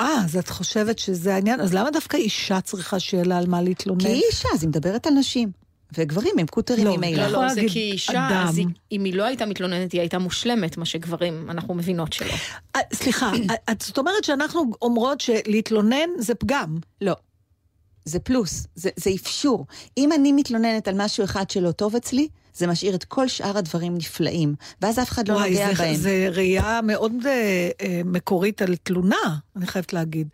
[0.00, 1.60] אה, אז את חושבת שזה העניין?
[1.60, 4.00] אז למה דווקא אישה צריכה שיהיה לה על מה להתלונן?
[4.00, 5.50] כי היא אישה, אז היא מדברת על נשים.
[5.98, 7.26] וגברים הם קוטרים לא, ממילא.
[7.26, 8.46] לא, לא, זה כי אישה, אדם.
[8.48, 12.32] אז היא- אם היא לא הייתה מתלוננת, היא הייתה מושלמת, מה שגברים, אנחנו מבינות שלא.
[12.76, 13.32] אה, סליחה,
[13.72, 16.76] את- זאת אומרת שאנחנו אומרות שלהתלונן זה פגם.
[17.00, 17.14] לא.
[18.04, 19.66] זה פלוס, זה, זה אפשור.
[19.98, 23.94] אם אני מתלוננת על משהו אחד שלא טוב אצלי, זה משאיר את כל שאר הדברים
[23.96, 25.94] נפלאים, ואז אף אחד לא וואי, נוגע זה, בהם.
[25.94, 27.30] זה ראייה מאוד אה,
[27.80, 29.16] אה, מקורית על תלונה,
[29.56, 30.28] אני חייבת להגיד.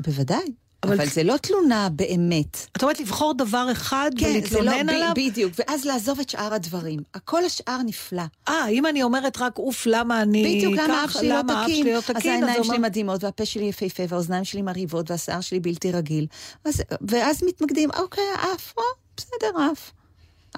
[0.00, 0.44] בוודאי.
[0.82, 2.66] אבל- אבל, זה לא תלונה באמת.
[2.76, 5.12] את אומרת לבחור דבר אחד כן, זה לא, ולהתלונן ב- עליו?
[5.16, 7.00] בדיוק, ואז לעזוב את שאר הדברים.
[7.24, 8.22] כל השאר נפלא.
[8.48, 11.82] אה, אם אני אומרת רק אוף, למה אני בדיוק, למה אף שלי לא תקין?
[11.82, 15.40] שלי לא אז תקין, העיניים הוא שלי מדהימות, והפה שלי יפהפה, והאוזניים שלי מרהיבות, והשיער
[15.40, 16.26] שלי בלתי רגיל.
[16.64, 18.82] אז, ואז מתמקדים, אוקיי, האף, או,
[19.16, 19.90] בסדר, האף.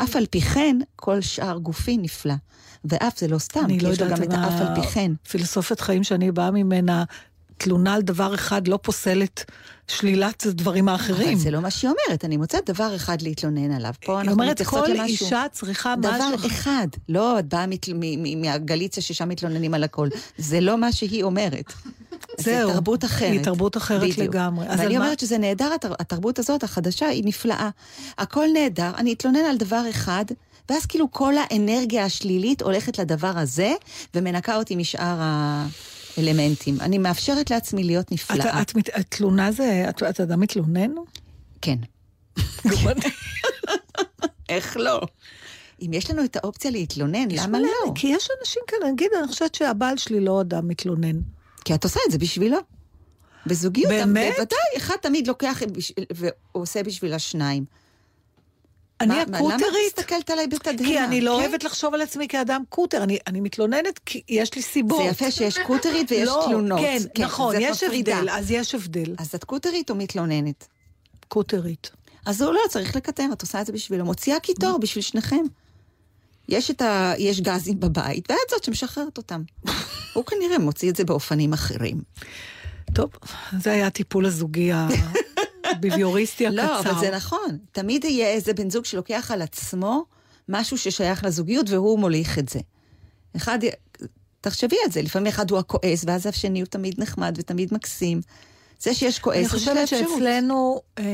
[0.02, 2.34] אף על פי כן, כל שאר גופי נפלא.
[2.84, 5.12] ואף זה לא סתם, כי לא יש לו גם את האף על פי כן.
[5.30, 7.04] פילוסופת חיים שאני באה ממנה,
[7.56, 9.44] תלונה על דבר אחד לא פוסלת
[9.90, 11.28] שלילת הדברים האחרים.
[11.28, 13.92] אבל זה לא מה שהיא אומרת, אני מוצאת דבר אחד להתלונן עליו.
[14.04, 15.26] פה היא אנחנו אומרת, מתייחסות כל למשהו.
[15.26, 16.46] אישה צריכה דבר משהו...
[16.46, 20.08] אחד, לא את באה מת- מ- מ- מהגליציה ששם מתלוננים על הכל.
[20.38, 21.72] זה לא מה שהיא אומרת.
[22.38, 22.68] זהו.
[22.68, 23.30] זה תרבות אחרת.
[23.32, 24.18] היא תרבות אחרת בדיוק.
[24.18, 24.66] לגמרי.
[24.68, 27.68] ואני מה- אומרת שזה נהדר, התר- התרבות הזאת, החדשה, היא נפלאה.
[28.18, 30.24] הכל נהדר, אני אתלונן על דבר אחד,
[30.70, 33.72] ואז כאילו כל האנרגיה השלילית הולכת לדבר הזה,
[34.14, 35.16] ומנקה אותי משאר
[36.16, 36.80] האלמנטים.
[36.80, 38.62] אני מאפשרת לעצמי להיות נפלאה.
[38.62, 40.90] את, את, מת- תלונה זה, את, את אדם מתלונן?
[41.62, 41.76] כן.
[44.48, 45.00] איך לא?
[45.82, 47.92] אם יש לנו את האופציה להתלונן, למה מלא, לא?
[47.94, 51.20] כי יש אנשים כאלה, נגיד, אני חושבת שהבעל שלי לא אדם מתלונן.
[51.64, 52.58] כי את עושה את זה בשבילו.
[53.46, 54.32] בזוגיות, באמת?
[54.36, 55.62] בוודאי, אחד תמיד לוקח
[56.54, 57.64] ועושה בשביל השניים.
[59.00, 60.88] אני מה- למה את הקוטרית, מסתכלת עליי בתדהמה?
[60.88, 61.44] כי אני לא כן?
[61.48, 65.02] אוהבת לחשוב על עצמי כאדם קוטר, אני, אני מתלוננת כי יש לי סיבות.
[65.02, 66.80] זה יפה שיש קוטרית ויש לא, תלונות.
[66.80, 67.82] כן, נכון, אז את יש.
[67.82, 69.14] הבדל, אז יש הבדל.
[69.18, 70.66] אז את קוטרית או מתלוננת?
[71.28, 71.90] קוטרית.
[72.26, 74.04] אז הוא לא צריך לקטר, את עושה את זה בשבילו.
[74.04, 75.42] מוציאה קיטור בשביל שניכם.
[76.48, 77.12] יש, ה...
[77.18, 79.42] יש גזים בבית, ואת זאת שמשחררת אותם.
[80.14, 82.00] הוא כנראה מוציא את זה באופנים אחרים.
[82.94, 83.10] טוב,
[83.60, 84.72] זה היה הטיפול הזוגי
[85.70, 86.56] הביביוריסטי הקצר.
[86.56, 87.58] לא, אבל זה נכון.
[87.72, 90.04] תמיד יהיה איזה בן זוג שלוקח על עצמו
[90.48, 92.60] משהו ששייך לזוגיות, והוא מוליך את זה.
[93.36, 93.58] אחד,
[94.40, 98.20] תחשבי על זה, לפעמים אחד הוא הכועס, ואז השני הוא תמיד נחמד ותמיד מקסים.
[98.80, 100.08] זה שיש כועס, אני יש חושבת לה אפשרות.
[100.08, 101.04] שאצלנו אה,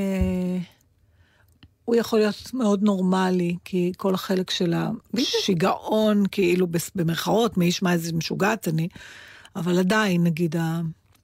[1.84, 4.74] הוא יכול להיות מאוד נורמלי, כי כל החלק של
[5.14, 8.88] השיגעון, כאילו במרכאות, מי ישמע איזה משוגעת אני,
[9.56, 10.56] אבל עדיין, נגיד,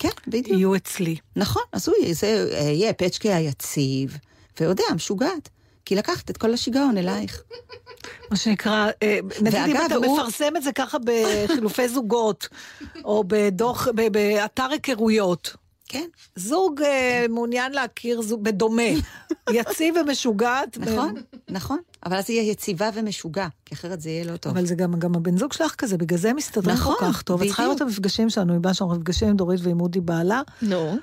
[0.03, 0.49] כן, בדיוק.
[0.59, 1.17] יהיו אצלי.
[1.37, 4.19] נכון, אז הוא יהיה, זה אה, יהיה פצ'קה היציב,
[4.61, 5.49] ויודע, משוגעת.
[5.85, 7.43] כי לקחת את כל השיגעון אלייך.
[8.31, 12.49] מה שנקרא, אה, נגיד אם אתה הוא- מפרסם את זה ככה בחילופי זוגות,
[13.05, 15.57] או בדוח, באתר היכרויות.
[15.93, 18.83] כן, זוג אה, מעוניין להכיר זוג בדומה,
[19.59, 20.79] יציב ומשוגעת.
[20.79, 21.15] נכון,
[21.51, 21.79] נכון.
[22.07, 24.53] אבל אז יהיה יציבה ומשוגע, כי אחרת זה יהיה לא טוב.
[24.57, 27.23] אבל זה גם, גם הבן זוג שלך כזה, בגלל זה הם מסתדרים נכון, כל כך
[27.23, 27.41] טוב.
[27.41, 27.69] את צריכה בדיוק.
[27.69, 30.97] לראות את המפגשים שלנו, בגלל שאנחנו נפגשים עם דורית ועם אודי בעלה, נו.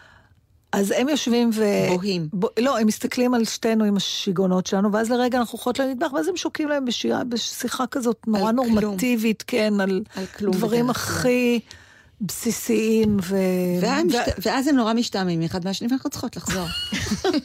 [0.71, 1.63] אז הם יושבים ו...
[1.95, 2.28] בוהים.
[2.34, 2.45] ב...
[2.60, 6.38] לא, הם מסתכלים על שתינו עם השיגעונות שלנו, ואז לרגע אנחנו הולכות למטבח, ואז הם
[6.38, 8.80] שוקעים להם בשירה, בשיחה כזאת נורא על כלום.
[8.80, 11.32] נורמטיבית, כן, על, על כלום דברים בדרך כלל.
[12.21, 13.38] בסיסיים, ו...
[14.45, 16.67] ואז הם נורא משתעממים אחד מהשני, ואנחנו צריכות לחזור.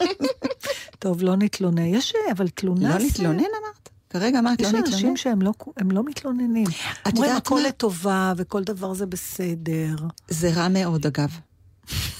[0.99, 1.85] טוב, לא נתלונן.
[1.95, 3.89] יש, אבל תלונה לא להתלונן אמרת?
[4.11, 4.95] כרגע אמרת לא יש להתלונן?
[4.95, 5.53] אנשים שהם לא,
[5.91, 6.67] לא מתלוננים.
[7.03, 7.69] את אומרים יודעת הכל מה?
[7.69, 9.95] לטובה, וכל דבר זה בסדר.
[10.29, 11.29] זה רע מאוד, אגב.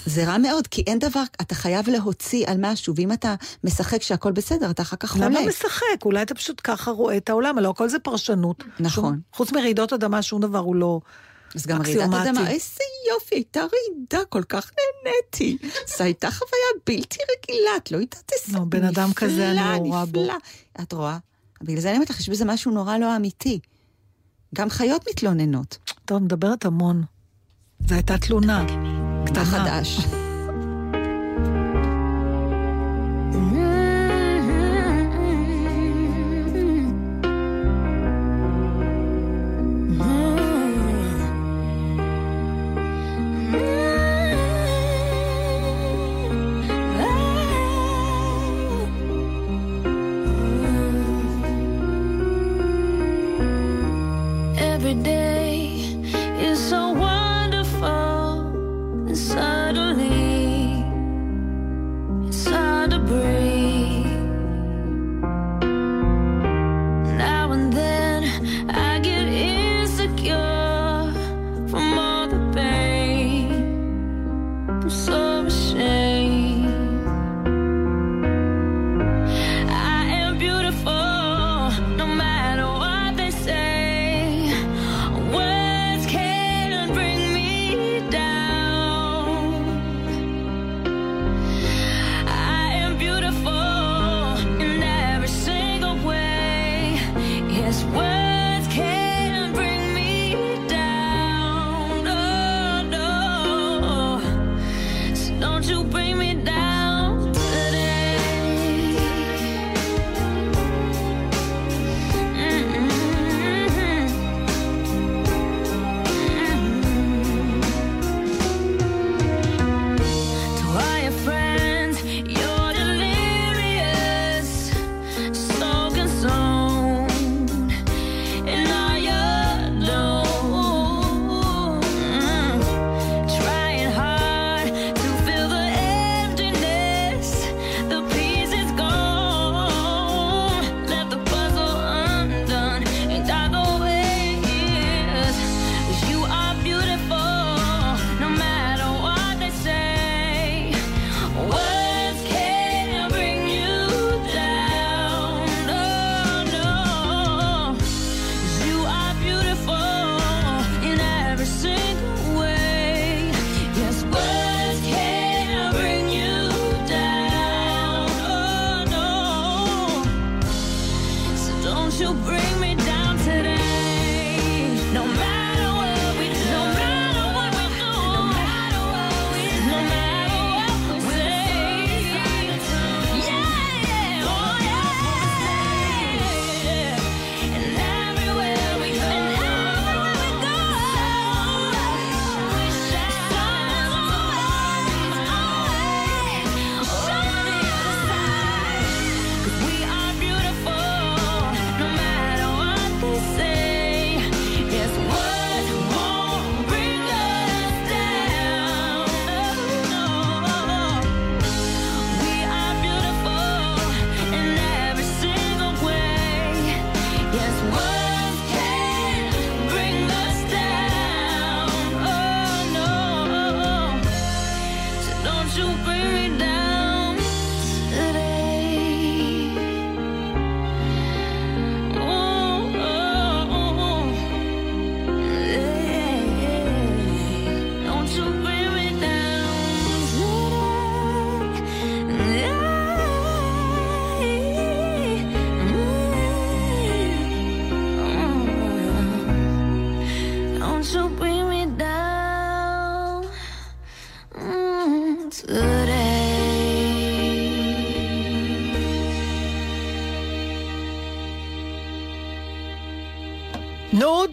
[0.07, 4.33] זה רע מאוד, כי אין דבר, אתה חייב להוציא על משהו, ואם אתה משחק שהכל
[4.33, 5.27] בסדר, אתה אחר כך חולה.
[5.29, 6.05] למה משחק?
[6.05, 8.65] אולי אתה פשוט ככה רואה את העולם, לא הכל זה פרשנות.
[8.81, 9.05] נכון.
[9.15, 11.01] שום- חוץ מרעידות אדמה, שום דבר הוא לא...
[11.55, 12.03] אז גם רעידת.
[12.03, 14.71] אדמה, איזה יופי, הייתה רעידה, כל כך
[15.05, 15.59] נהניתי.
[15.99, 19.77] זו הייתה חוויה בלתי רגילה, את לא יודעת איזה לא, בן אדם כזה אני לא
[19.77, 20.27] רואה בו.
[20.83, 21.19] את רואה?
[21.63, 23.61] בגלל זה אני אומרת לך, יש בזה משהו נורא לא אמיתי.
[24.55, 25.79] גם חיות מתלוננות.
[26.05, 27.03] טוב, מדברת המון.
[27.89, 28.65] זו הייתה תלונה.
[29.27, 29.45] קטנה.
[29.45, 29.99] חדש?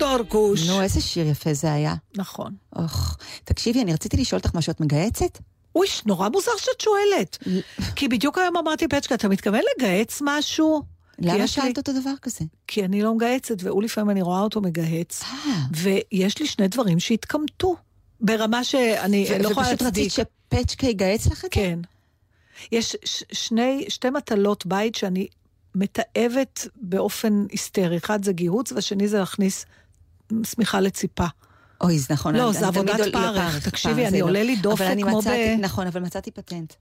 [0.01, 0.69] נו, דורקוש.
[0.69, 1.95] נו, איזה שיר יפה זה היה.
[2.17, 2.55] נכון.
[2.75, 5.37] אוח, תקשיבי, אני רציתי לשאול אותך משהו, את מגהצת?
[5.75, 7.37] אוי, נורא מוזר שאת שואלת.
[7.95, 10.81] כי בדיוק היום אמרתי, פצ'קה, אתה מתכוון לגהץ משהו?
[11.19, 12.45] למה שאלת אותו דבר כזה?
[12.67, 15.51] כי אני לא מגהצת, והוא לפעמים אני רואה אותו מגהץ, אה.
[15.71, 17.75] ויש לי שני דברים שהתקמטו.
[18.21, 20.27] ברמה שאני ו- לא יכולה ופשוט רצית להצדיק.
[20.53, 21.47] שפצ'קה יגהץ לך את זה?
[21.51, 21.79] כן.
[22.71, 25.27] יש ש- שני, שתי מטלות בית שאני
[25.75, 27.97] מתעבת באופן היסטרי.
[27.97, 29.65] אחד זה גיהוץ, והשני זה להכניס
[30.43, 31.25] שמיכה לציפה.
[31.81, 32.35] אוי, זה נכון.
[32.35, 33.67] לא, זה עבודת עול- פרך.
[33.67, 34.25] תקשיבי, פרך, אני לא.
[34.25, 36.73] עולה לי דופק כמו ב- נכון, אבל מצאתי פטנט.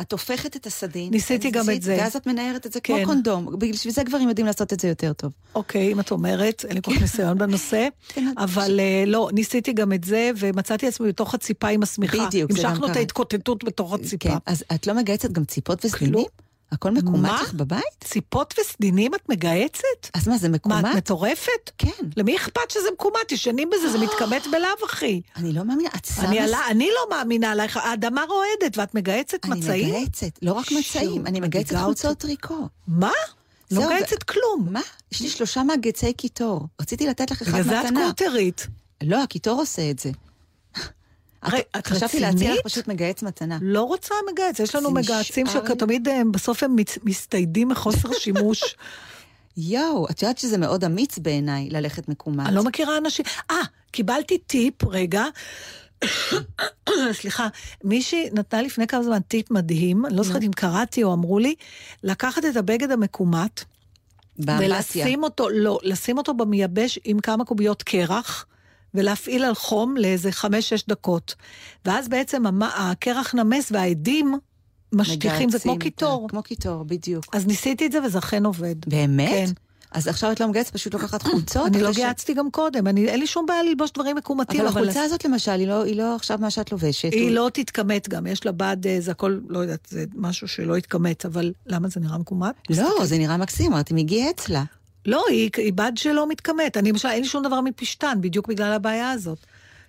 [0.00, 1.96] את הופכת את הסדין, ניסיתי גם את זה.
[2.00, 3.04] ואז את מנערת את זה כמו כן.
[3.04, 3.58] קונדום.
[3.58, 5.32] בשביל זה גברים יודעים לעשות את זה יותר טוב.
[5.54, 9.72] אוקיי, אם את אומרת, אין לי כל כך ניסיון בנושא, כן, אבל אה, לא, ניסיתי
[9.72, 12.26] גם את זה, ומצאתי עצמי בתוך הציפה עם השמיכה.
[12.26, 12.96] בדיוק, זה גם המשכנו את.
[12.96, 14.28] ההתקוטטות בתוך הציפה.
[14.30, 16.24] כן, אז את לא מגהצת גם ציפות וסדינים?
[16.72, 17.40] הכל מקומט?
[17.42, 18.04] לך בבית?
[18.04, 19.82] ציפות וסדינים את מגהצת?
[20.14, 20.94] אז מה, זה מה, את מקומט?
[20.96, 21.70] מטורפת?
[21.78, 21.90] כן.
[22.16, 23.32] למי אכפת שזה מקומט?
[23.32, 25.20] ישנים בזה, זה מתכמת בלאו הכי.
[25.36, 26.28] אני לא מאמינה, את שמה...
[26.28, 29.94] אני, עלה, אני לא מאמינה עלייך, האדמה רועדת ואת מגהצת אני מצעים?
[29.94, 32.18] מגהצת, לא רק מצעים, אני מגהצת חולצות.
[32.18, 32.68] טריקו.
[32.88, 33.12] מה?
[33.70, 34.68] לא מגהצת כלום.
[34.70, 34.80] מה?
[35.12, 36.66] יש לי שלושה מגהצי קיטור.
[36.80, 38.00] רציתי לתת לך אחד בגלל זה את מתנה.
[38.04, 38.66] קורטרית.
[39.02, 40.10] לא, הקיטור עושה את זה.
[41.42, 42.60] הרי, את חשבתי להציע לך?
[42.64, 43.58] פשוט מגהץ מתנה.
[43.62, 45.46] לא רוצה מגהץ, יש לנו מגהצים.
[45.46, 48.76] שתמיד אה, בסוף הם מצ- מסתיידים מחוסר שימוש.
[49.56, 52.46] יואו, את יודעת שזה מאוד אמיץ בעיניי ללכת מקומט.
[52.46, 53.24] אני לא מכירה אנשים...
[53.50, 53.56] אה,
[53.90, 55.24] קיבלתי טיפ, רגע.
[57.12, 57.48] סליחה,
[57.84, 61.54] מישהי נתנה לפני כמה זמן טיפ מדהים, אני לא זוכרת אם קראתי או אמרו לי,
[62.02, 63.64] לקחת את הבגד המקומט,
[64.38, 64.76] באמבטיה.
[64.76, 68.46] ולשים אותו, לא, לשים אותו במייבש עם כמה קוביות קרח,
[68.94, 71.34] ולהפעיל על חום לאיזה חמש-שש דקות.
[71.84, 74.34] ואז בעצם הקרח נמס והעדים
[74.92, 76.12] משטיחים, זה כמו קיטור.
[76.12, 77.24] אותה, כמו קיטור, בדיוק.
[77.36, 78.74] אז ניסיתי את זה וזה אכן עובד.
[78.86, 79.28] באמת?
[79.28, 79.50] כן.
[79.92, 81.66] אז עכשיו את לא מגהצת, פשוט לוקחת חולצות?
[81.66, 85.02] אני לא גייצתי גם קודם, אני, אין לי שום בעיה ללבוש דברים מקומטים, אבל החולצה
[85.02, 87.12] הזאת למשל, היא לא- היא לא עכשיו מה שאת לובשת.
[87.12, 90.76] היא לא תתכמת גם, יש לה בד, אה, זה הכל, לא יודעת, זה משהו שלא
[90.78, 92.54] יתכמת, אבל למה זה נראה מקומט?
[92.70, 94.64] לא, זה נראה מקסים, אמרתי, מי גייץ לה?
[95.06, 96.76] לא, היא, היא בד שלא מתכמת.
[96.76, 99.38] אני למשל, אין לי שום דבר מפשתן, בדיוק בגלל הבעיה הזאת.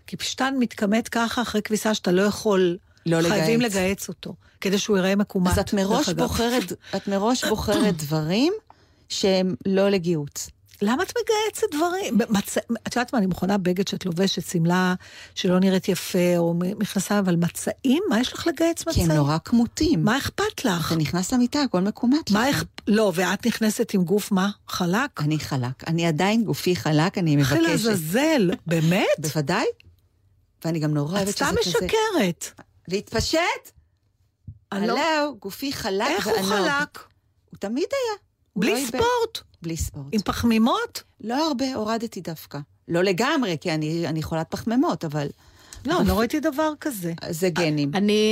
[0.07, 3.76] כי פשתן מתכמת ככה אחרי כביסה שאתה לא יכול, לא חייבים לגהץ.
[3.76, 5.51] לגהץ אותו, כדי שהוא ייראה מקומט.
[5.51, 6.10] אז את מראש.
[6.10, 8.53] בוחרת, את מראש בוחרת דברים
[9.10, 10.49] שהם לא לגיהוץ.
[10.82, 12.18] למה את מגהצת דברים?
[12.30, 12.58] מצ...
[12.58, 14.94] את יודעת מה, אני מכונה בגד שאת לובשת, שמלה
[15.36, 18.04] שלא נראית יפה, או מכנסיים, אבל מצעים?
[18.10, 19.12] מה יש לך לגהץ כי מצעים?
[19.12, 20.04] הם נורא כמותים.
[20.04, 20.88] מה אכפת לך?
[20.92, 22.36] אתה נכנס למיטה, הכל מקומט לך.
[22.36, 22.64] מה איך...
[22.88, 24.50] לא, ואת נכנסת עם גוף מה?
[24.68, 25.22] חלק?
[25.22, 25.88] אני חלק.
[25.88, 27.60] אני עדיין גופי חלק, אני מבקשת.
[27.62, 29.08] לעזאזל, באמת?
[29.20, 29.66] בוודאי.
[30.66, 31.70] ואני גם נורא את אוהבת שזה סתם כזה...
[31.70, 32.62] משקרת.
[32.88, 33.38] להתפשט?
[34.74, 36.42] לא- הלו, גופי חלק איך הוא.
[36.44, 37.00] חלק?
[37.50, 38.18] הוא תמיד היה.
[38.56, 38.88] לא בלי איבד.
[38.88, 39.49] ספורט?
[39.62, 40.05] בלי ספורט.
[40.12, 41.03] עם פחמימות?
[41.22, 42.60] לא הרבה, הורדתי דווקא.
[42.88, 45.28] לא לגמרי, כי אני, אני חולת פחמימות, אבל
[45.86, 47.14] לא, לא ראיתי דבר כזה.
[47.30, 47.92] זה גנים.
[47.96, 48.24] אני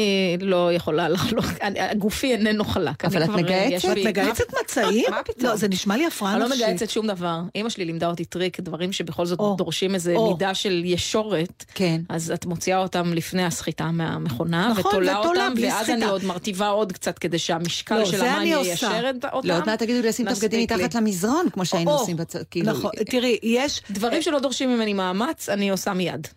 [0.42, 3.06] לא יכולה לחלוק, אני- גופי איננו חלק.
[3.06, 3.72] אבל אני את?
[3.72, 5.06] יש את מגהצת מצעים?
[5.10, 5.50] מה פתאום?
[5.50, 6.64] לא, זה נשמע לי הפרעה אני לא נפשית.
[6.66, 7.40] מגהצת שום דבר.
[7.56, 10.32] אימא שלי לימדה אותי טריק, דברים שבכל זאת דורשים איזו או.
[10.32, 11.66] מידה של ישורת.
[11.74, 12.02] כן.
[12.10, 15.90] אז את מוציאה אותם לפני הסחיטה מהמכונה, נכון, ותולה אותם, ואז.
[15.90, 18.68] אני עוד מרטיבה עוד קצת כדי שהמשקל לא, של המים אני.
[18.68, 19.48] יישר אותם.
[19.48, 20.64] לא, עוד מעט תגידו לי לשים את הבגדים.
[20.64, 22.72] מתחת למזרון, כמו שהיינו עושים בצד, כאילו...
[22.72, 23.82] נכון, תראי, יש...
[23.92, 26.28] דברים שלא דורשים ממני מאמץ, אני עושה מיד.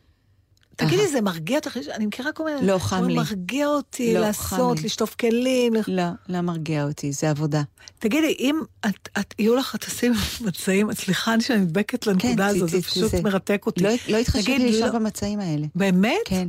[0.81, 1.77] תגידי, זה מרגיע אותך?
[1.95, 2.67] אני מכירה כל מיני...
[2.67, 3.15] לא, חם לי.
[3.15, 4.83] מרגיע אותי לא, לעשות.
[4.83, 5.75] לשטוף כלים.
[5.75, 7.63] לח- לא, לא מרגיע אותי, זה עבודה.
[7.99, 10.13] תגידי, אם את, את, יהיו לך, תשים
[10.47, 13.83] מצעים, סליחה שאני נדבקת לנקודה כן, הזאת, זה- פשוט זה- מרתק אותי.
[13.85, 15.67] לא לא התחשב תגיד, לי לישון לא- במצעים האלה.
[15.75, 16.15] באמת?
[16.25, 16.49] כן.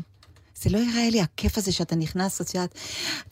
[0.64, 2.74] זה לא יראה לי הכיף הזה שאתה נכנס, את יודעת,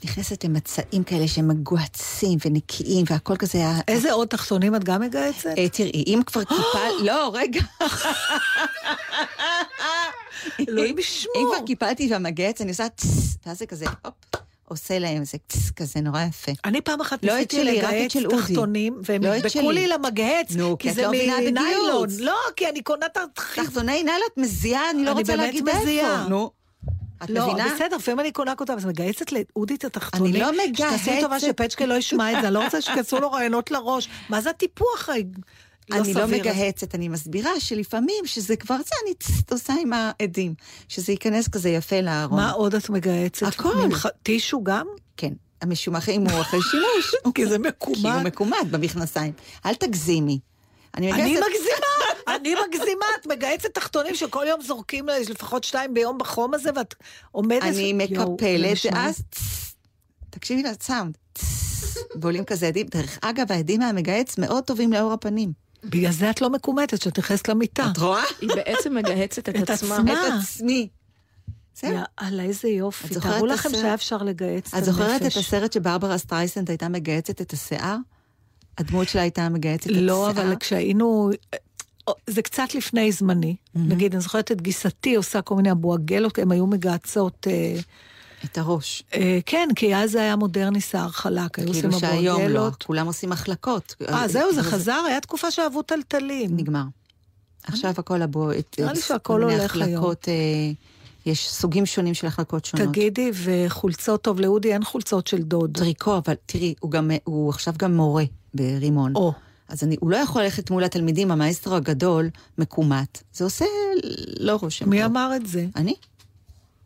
[0.06, 3.64] נכנסת למצעים כאלה שהם מגוהצים ונקיים, והכל כזה...
[3.88, 5.50] איזה עוד תחתונים את גם מגהצת?
[5.58, 7.04] אה, תראי, אם כבר קיפל...
[7.04, 7.62] לא, רגע.
[10.70, 11.56] אלוהים אם ישמור.
[11.56, 14.14] כבר קיפלתי והמגהץ, אני עושה צס, ואז זה כזה, הופ,
[14.66, 16.52] עושה להם איזה צס כזה, נורא יפה.
[16.66, 18.16] אני פעם אחת לא את ניסיתי לגהץ.
[18.30, 19.72] תחתונים, והם לא נדבקו.
[19.72, 20.48] לי למגהץ,
[20.80, 22.10] כי זה לא מניילון.
[22.20, 23.66] לא, כי אני קונה את החיב...
[23.66, 25.82] תחתוני נעל את מזיעה, אני לא אני רוצה באמת להגיד איפה.
[25.82, 26.28] מזיעה.
[26.30, 26.52] נו.
[27.24, 27.76] את לא, מבינה?
[27.76, 30.44] בסדר, לפעמים אני קונה כותב, אז מגייסת לאודי את התחתונים.
[30.44, 31.40] אני לא שתעשי טובה.
[31.40, 34.10] שפצ'קה לא ישמע את זה, אני לא רוצה שיכנסו לו רעיונות לראש.
[34.30, 35.10] מה זה הטיפוח
[35.90, 36.36] לא אני לא סביר הזה?
[36.38, 39.14] מגהצת, אני מסבירה שלפעמים שזה כבר זה, אני
[39.52, 40.54] עושה עם העדים.
[40.88, 42.40] שזה ייכנס כזה יפה לארון.
[42.40, 43.48] מה עוד את מגייצת?
[43.48, 43.76] הכל.
[43.76, 44.88] מין ח- טישו גם?
[45.18, 47.34] כן, המשומחים הוא אחרי שימוש.
[47.36, 48.26] כי זה כי הוא מקומט.
[48.26, 49.34] מקומט במכנסיים.
[49.66, 50.40] אל תגזימי.
[50.98, 51.46] אני מגזימה,
[52.36, 56.96] אני מגזימה, את מגהצת תחתונים שכל יום זורקים לפחות שתיים ביום בחום הזה, ואת
[57.32, 57.64] עומדת...
[57.64, 59.22] אני מקפלת, ואז...
[60.30, 61.18] תקשיבי לסאונד.
[61.36, 62.88] צס, ועולים כזה עדים.
[62.88, 65.69] דרך אגב, העדים מהמגהץ מאוד טובים לאור הפנים.
[65.84, 67.90] בגלל זה את לא מקומטת, שאת נכנסת למיטה.
[67.92, 68.24] את רואה?
[68.42, 69.96] היא בעצם מגהצת את את עצמה.
[69.96, 70.14] עצמה.
[70.14, 70.88] את עצמי.
[71.84, 73.16] יאללה, איזה יופי.
[73.20, 73.70] תארו את לכם?
[73.72, 75.38] שהיה אפשר לגהץ את את זוכרת את הנפש.
[75.38, 77.98] הסרט שברברה סטרייסנד הייתה מגהצת את השיער?
[78.78, 80.06] הדמות שלה הייתה מגהצת את השיער?
[80.06, 81.30] לא, אבל כשהיינו...
[82.28, 83.56] זה קצת לפני זמני.
[83.76, 87.48] נגיד, אני זוכרת את גיסתי עושה כל מיני אבואגלות, הן היו מגהצות...
[88.44, 89.04] אה, את הראש.
[89.14, 92.68] אה, כן, כי אז זה היה מודרני שיער חלק, היו עושים כאילו שהיום לא.
[92.86, 93.96] כולם עושים החלקות.
[94.10, 96.58] אה, זהו, זה וזה חזר, היה תקופה שאהבו טלטלים.
[96.58, 96.84] נגמר.
[97.64, 98.54] עכשיו הכל הבוא...
[98.54, 100.06] את- נראה לי שהכל הולך היום.
[100.28, 100.72] אה,
[101.26, 102.88] יש סוגים שונים של החלקות שונות.
[102.88, 105.78] תגידי, וחולצות, טוב, לאודי אין חולצות של דוד.
[105.78, 108.24] טריקו, אבל תראי, הוא, גם, הוא עכשיו גם מורה
[108.54, 109.16] ברימון.
[109.16, 109.34] או,
[109.68, 113.24] אז אני, הוא לא יכול ללכת מול התלמידים, המאסטרו הגדול, מקומט.
[113.34, 113.66] זה עושה
[114.40, 114.90] לא רושם.
[114.90, 115.06] מי טוב.
[115.06, 115.66] אמר את זה?
[115.76, 115.94] אני?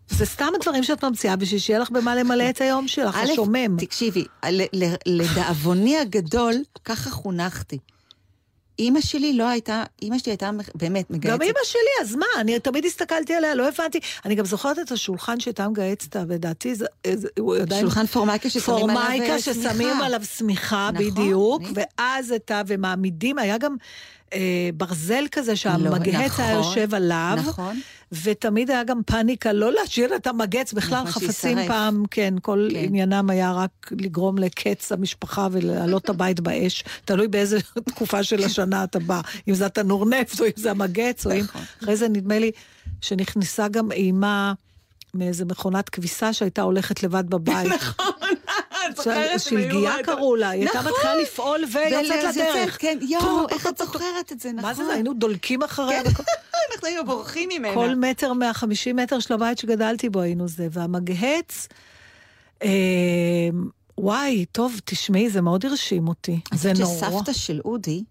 [0.09, 3.77] זה סתם הדברים שאת ממציאה בשביל שיהיה לך במה למלא את היום שלך, השומם.
[3.79, 4.25] תקשיבי,
[5.05, 6.53] לדאבוני הגדול,
[6.85, 7.77] ככה חונכתי.
[8.79, 11.35] אימא שלי לא הייתה, אימא שלי הייתה באמת מגייצת.
[11.35, 12.25] גם אימא שלי, אז מה?
[12.39, 13.99] אני תמיד הסתכלתי עליה, לא הבנתי.
[14.25, 16.85] אני גם זוכרת את השולחן שהייתה מגייצת, ודעתי, זה-
[17.39, 17.81] הוא עדיין...
[17.81, 20.05] שולחן פורמייקה ששמים עליו פורמייקה אה, ששמים שמיכה.
[20.05, 22.61] עליו שמיכה, נכון, בדיוק, אני- ואז את ה...
[22.67, 23.75] ומעמידים, היה גם
[24.33, 24.39] אה,
[24.73, 27.37] ברזל כזה שהמגהץ נכון, היה יושב עליו.
[27.47, 27.79] נכון.
[28.23, 31.67] ותמיד היה גם פאניקה לא להשאיר את המגץ, בכלל נכון, חפצים שישרף.
[31.67, 32.79] פעם, כן, כל כן.
[32.79, 37.59] עניינם היה רק לגרום לקץ המשפחה ולהעלות את הבית באש, תלוי באיזה
[37.89, 41.39] תקופה של השנה אתה בא, אם זה התנור נפט או אם זה המגץ, או אם...
[41.39, 41.61] נכון.
[41.83, 42.51] אחרי זה נדמה לי
[43.01, 44.53] שנכנסה גם אימה
[45.13, 47.67] מאיזה מכונת כביסה שהייתה הולכת לבד בבית.
[47.81, 48.35] נכון,
[48.89, 49.15] את זוכרת?
[49.17, 50.91] הם היו שלגיה קראו לה, היא הייתה נכון.
[50.91, 52.77] מתחילה לפעול ויוצאת לדרך.
[52.81, 54.69] כן, יואו, איך את זוכרת את זה, נכון.
[54.69, 54.93] מה זה, זה?
[54.93, 56.01] היינו דולקים אחריה.
[56.05, 56.23] וכל-
[56.73, 57.73] אנחנו היינו בורחים ממנה.
[57.73, 61.67] כל מטר מהחמישים מטר של הבית שגדלתי בו היינו זה, והמגהץ,
[62.63, 62.69] אה,
[63.97, 66.39] וואי, טוב, תשמעי, זה מאוד הרשים אותי.
[66.51, 66.95] אני זה חושבת נורא.
[67.19, 68.03] שסבתא של אודי,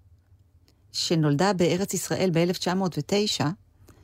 [0.93, 3.45] שנולדה בארץ ישראל ב-1909,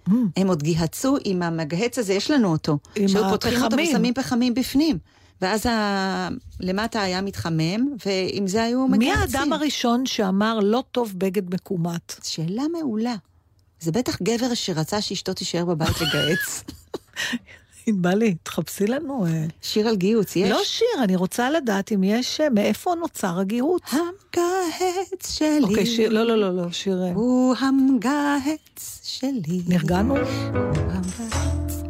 [0.08, 0.12] Mm.
[0.36, 2.78] הם עוד גיהצו עם המגהץ הזה, יש לנו אותו.
[2.96, 3.88] עם שהיו פותחים אותו הפחמים.
[3.88, 4.98] ושמים פחמים בפנים.
[5.43, 6.28] ואז ה...
[6.61, 9.41] למטה היה מתחמם, ועם זה היו מי מגהצים.
[9.41, 12.14] האדם הראשון שאמר לא טוב בגד מקומט?
[12.22, 13.14] שאלה מעולה.
[13.80, 16.64] זה בטח גבר שרצה שאשתו תישאר בבית לגהץ.
[17.86, 19.26] ענבלי, תחפשי לנו.
[19.26, 19.47] אה.
[19.62, 20.51] שיר על גיהוץ, יש?
[20.51, 23.82] לא שיר, אני רוצה לדעת אם יש, אה, מאיפה נוצר הגיהוץ.
[23.91, 25.61] המגהץ שלי.
[25.62, 27.03] אוקיי, שיר, לא, לא, לא, לא, שיר...
[27.03, 29.62] אה, הוא המגהץ שלי.
[29.68, 30.16] נרגענו?
[30.16, 30.24] הוא
[30.91, 31.88] המגהץ.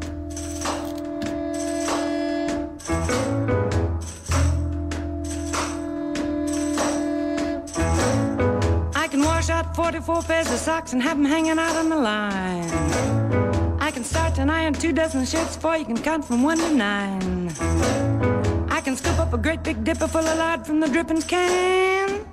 [2.90, 2.94] I
[9.10, 12.70] can wash out 44 pairs of socks and have them hanging out on the line.
[13.78, 16.74] I can start an iron two dozen shirts for you can count from one to
[16.74, 17.52] nine.
[18.70, 22.24] I can scoop up a great big dipper full of lard from the drippings can.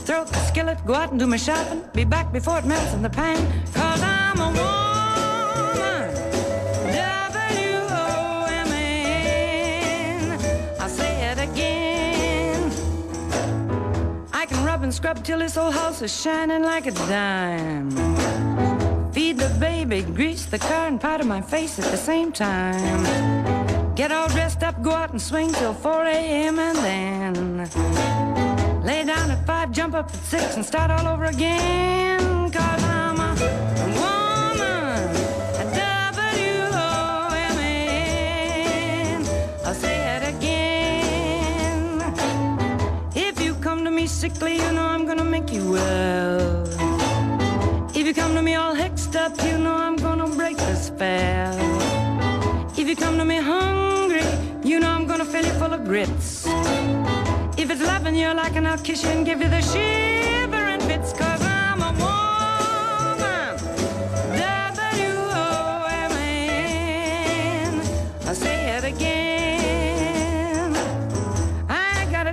[0.00, 1.84] Throw the skillet, go out and do my shopping.
[1.92, 3.36] Be back before it melts in the pan.
[3.74, 4.07] Cause
[14.88, 17.90] and scrub till this old house is shining like a dime.
[19.12, 23.04] Feed the baby, grease the car, and powder my face at the same time.
[23.94, 26.58] Get all dressed up, go out and swing till 4 a.m.
[26.58, 27.58] and then
[28.82, 32.50] lay down at 5, jump up at 6, and start all over again.
[32.50, 33.77] Cause I'm a
[44.28, 46.66] sickly, you know I'm gonna make you well.
[47.94, 51.56] If you come to me all hexed up, you know I'm gonna break the spell.
[52.76, 54.28] If you come to me hungry,
[54.62, 56.46] you know I'm gonna fill you full of grits.
[57.56, 60.18] If it's loving you like and I'll kiss you and give you the shiver
[60.48, 61.12] shivering bits,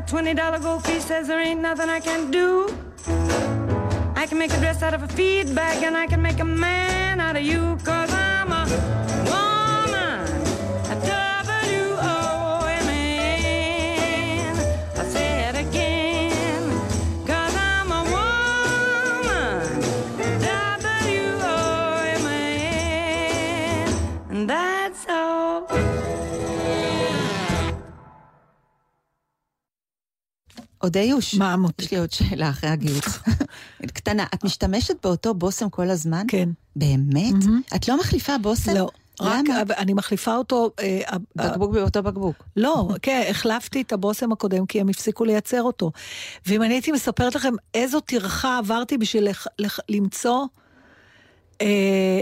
[0.05, 2.69] I $20 gold piece, says there ain't nothing I can do.
[4.15, 6.45] I can make a dress out of a feed bag and I can make a
[6.45, 9.14] man out of you, cause I'm a
[30.85, 31.35] עוד איוש.
[31.35, 31.85] מה, מוטי?
[31.85, 33.05] יש לי עוד שאלה אחרי הגיוץ.
[33.95, 36.25] קטנה, את משתמשת באותו בושם כל הזמן?
[36.27, 36.49] כן.
[36.75, 37.33] באמת?
[37.75, 38.73] את לא מחליפה בושם?
[38.73, 38.89] לא.
[39.21, 39.73] רק למה?
[39.77, 41.01] אני מחליפה אותו, אה,
[41.35, 42.43] בקבוק באותו בקבוק.
[42.55, 45.91] לא, כן, החלפתי את הבושם הקודם כי הם הפסיקו לייצר אותו.
[46.45, 50.45] ואם אני הייתי מספרת לכם איזו טרחה עברתי בשביל לח, לח, למצוא...
[51.61, 52.21] אה,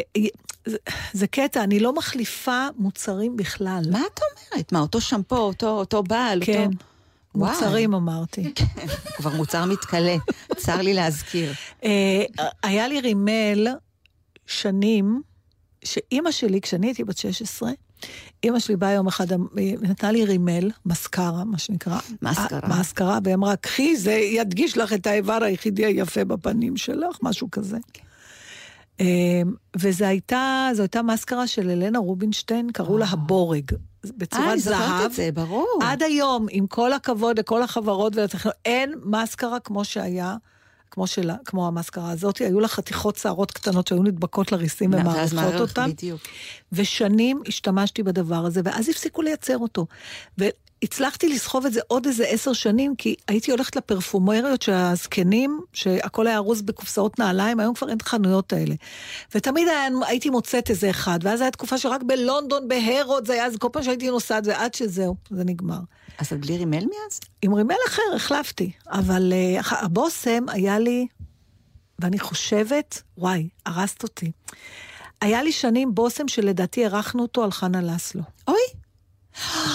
[0.65, 0.77] זה,
[1.13, 3.81] זה קטע, אני לא מחליפה מוצרים בכלל.
[3.91, 4.71] מה את אומרת?
[4.71, 6.92] מה, אותו שמפו, אותו, אותו בעל, כן, אותו...
[7.35, 8.53] מוצרים אמרתי.
[9.17, 10.15] כבר מוצר מתכלה,
[10.57, 11.53] צר לי להזכיר.
[11.83, 12.23] אה,
[12.63, 13.67] היה לי רימל
[14.47, 15.21] שנים,
[15.83, 17.71] שאימא שלי, כשאני הייתי בת 16,
[18.43, 19.25] אימא שלי באה יום אחד,
[19.55, 21.99] היא נתנה לי רימל, מסקרה, מה שנקרא.
[22.21, 22.59] מסקרה.
[22.63, 27.51] אה, מסקרה, והיא אמרה, קחי, זה ידגיש לך את האיבר היחידי היפה בפנים שלך, משהו
[27.51, 27.77] כזה.
[27.77, 28.03] אה,
[29.77, 33.71] וזו הייתה, זו הייתה מסקרה של אלנה רובינשטיין, קראו לה הבורג.
[33.73, 33.77] אה,
[34.17, 35.05] בצורת אני זוכרת זהב.
[35.05, 35.79] את זה, ברור.
[35.81, 40.35] עד היום, עם כל הכבוד לכל החברות ולטכנולוגיה, אין מסקרה כמו שהיה,
[40.91, 42.37] כמו, שלה, כמו המסקרה הזאת.
[42.37, 45.89] היו לה חתיכות שערות קטנות שהיו נדבקות לריסים ואז ומערכות אותם.
[45.89, 46.21] בדיוק.
[46.71, 49.85] ושנים השתמשתי בדבר הזה, ואז הפסיקו לייצר אותו.
[50.83, 56.27] והצלחתי לסחוב את זה עוד איזה עשר שנים, כי הייתי הולכת לפרפומריות של הזקנים, שהכל
[56.27, 58.75] היה ארוז בקופסאות נעליים, היום כבר אין את החנויות האלה.
[59.35, 63.57] ותמיד היה, הייתי מוצאת איזה אחד, ואז הייתה תקופה שרק בלונדון, בהרוד, זה היה, אז
[63.57, 65.79] כל פעם שהייתי נוסעת, ועד שזהו, זה נגמר.
[66.17, 67.19] אז את בלי רימל מאז?
[67.41, 71.07] עם רימל אחר החלפתי, אבל uh, הבושם היה לי,
[71.99, 74.31] ואני חושבת, וואי, הרסת אותי.
[75.21, 78.21] היה לי שנים בושם שלדעתי הרחנו אותו על חנה לסלו.
[78.47, 78.82] אוי,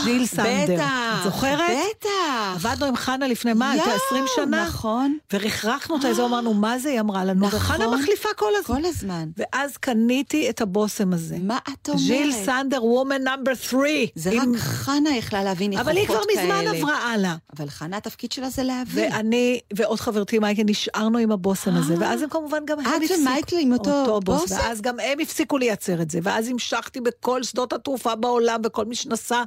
[0.04, 0.74] ז'יל סנדר.
[0.74, 1.18] בטח.
[1.18, 1.60] את זוכרת?
[2.00, 2.08] בטח.
[2.54, 4.64] עבדנו עם חנה לפני מה, הייתה 20 שנה?
[4.66, 5.16] נכון.
[5.32, 6.88] ורכרכנו אותה, אז אמרנו, מה זה?
[6.88, 7.58] היא אמרה לנו, נכון.
[7.60, 8.76] וחנה מחליפה כל הזמן.
[8.82, 9.28] כל הזמן.
[9.36, 11.36] ואז קניתי את הבושם הזה.
[11.42, 12.02] מה את אומרת?
[12.02, 13.88] ז'יל סנדר, וומן נאמבר 3.
[14.14, 16.18] זה רק חנה יכלה להבין ניחוחות אבל כאלה.
[16.18, 17.34] היא כבר מזמן עברה הלאה.
[17.58, 19.12] אבל חנה, התפקיד שלה זה להבין.
[19.12, 23.20] ואני ועוד חברתי מייקל נשארנו עם הבושם הזה, ואז הם כמובן גם הם את הפסיקו.
[23.20, 24.54] ומייקל עם אותו בושם?
[24.54, 28.94] ואז גם הם הפסיקו לייצר את זה, ואז המשכתי בכל שדות התעופה בעולם, וכל מי
[28.94, 29.42] שנסע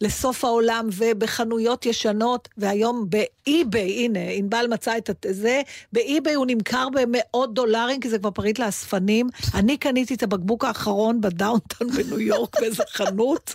[0.00, 6.46] לסוף העולם, ובחנויות ישנות, והיום ב eBay, הנה, ענבל מצא את זה, ב eBay הוא
[6.48, 9.28] נמכר במאות דולרים, כי זה כבר פריט לאספנים.
[9.54, 13.54] אני קניתי את הבקבוק האחרון ב downtown בניו יורק באיזה חנות,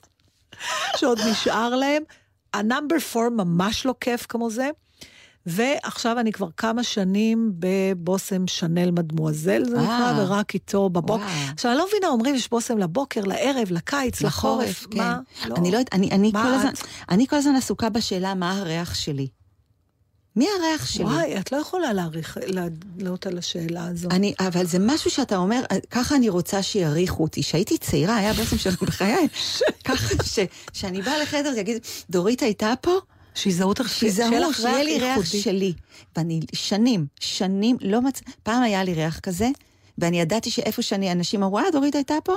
[0.96, 2.04] שעוד נשאר להם.
[2.53, 4.70] ה number 4 ממש לא כיף כמו זה.
[5.46, 10.24] ועכשיו אני כבר כמה שנים בבושם Chanel Mademoiselle, זה נקרא, אה.
[10.24, 11.24] ורק איתו בבוקר.
[11.24, 11.52] וואו.
[11.54, 14.98] עכשיו, אני לא מבינה, אומרים יש בושם לבוקר, לערב, לקיץ, לחורף, כן.
[14.98, 15.20] מה?
[15.58, 16.80] אני לא יודעת, אני, אני, מה כל הזמן, את?
[17.10, 19.28] אני כל הזמן עסוקה בשאלה מה הריח שלי.
[20.36, 21.04] מי הריח שלי?
[21.04, 24.08] וואי, את לא יכולה להעריך, לענות על השאלה הזו.
[24.12, 27.41] אני, אבל זה משהו שאתה אומר, ככה אני רוצה שיעריכו אותי.
[27.41, 29.28] כשהייתי צעירה, היה בעצם שלנו בחיי,
[29.84, 30.39] ככה ש,
[30.74, 31.78] שאני באה לחדר, יגיד,
[32.10, 33.00] דורית הייתה פה?
[33.36, 35.73] שיזהו אותך, שיזהו, שיהיה לי ריח שלי.
[36.15, 38.21] ואני שנים, שנים לא מצ...
[38.43, 39.49] פעם היה לי ריח כזה,
[39.97, 42.33] ואני ידעתי שאיפה שאני, אנשים אמרו, אה, דורית הייתה פה,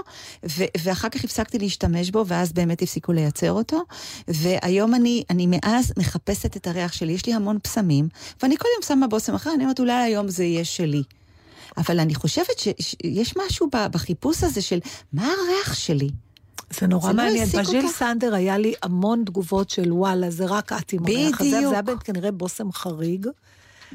[0.49, 3.83] ו- ואחר כך הפסקתי להשתמש בו, ואז באמת הפסיקו לייצר אותו.
[4.29, 8.09] והיום אני, אני מאז מחפשת את הריח שלי, יש לי המון פסמים,
[8.43, 11.03] ואני כל יום שמה בושם אחר, אני אומרת, אולי היום זה יהיה שלי.
[11.77, 14.79] אבל אני חושבת שיש משהו בחיפוש הזה של,
[15.13, 16.09] מה הריח שלי?
[16.71, 17.41] זה נורא זה לא מעניין.
[17.41, 17.89] העסיק בז'יל?
[17.89, 21.65] סנדר היה לי המון תגובות של וואלה, זה רק את עם הריח הזה, בדיוק.
[21.67, 23.27] וזה היה באמת כנראה בושם חריג.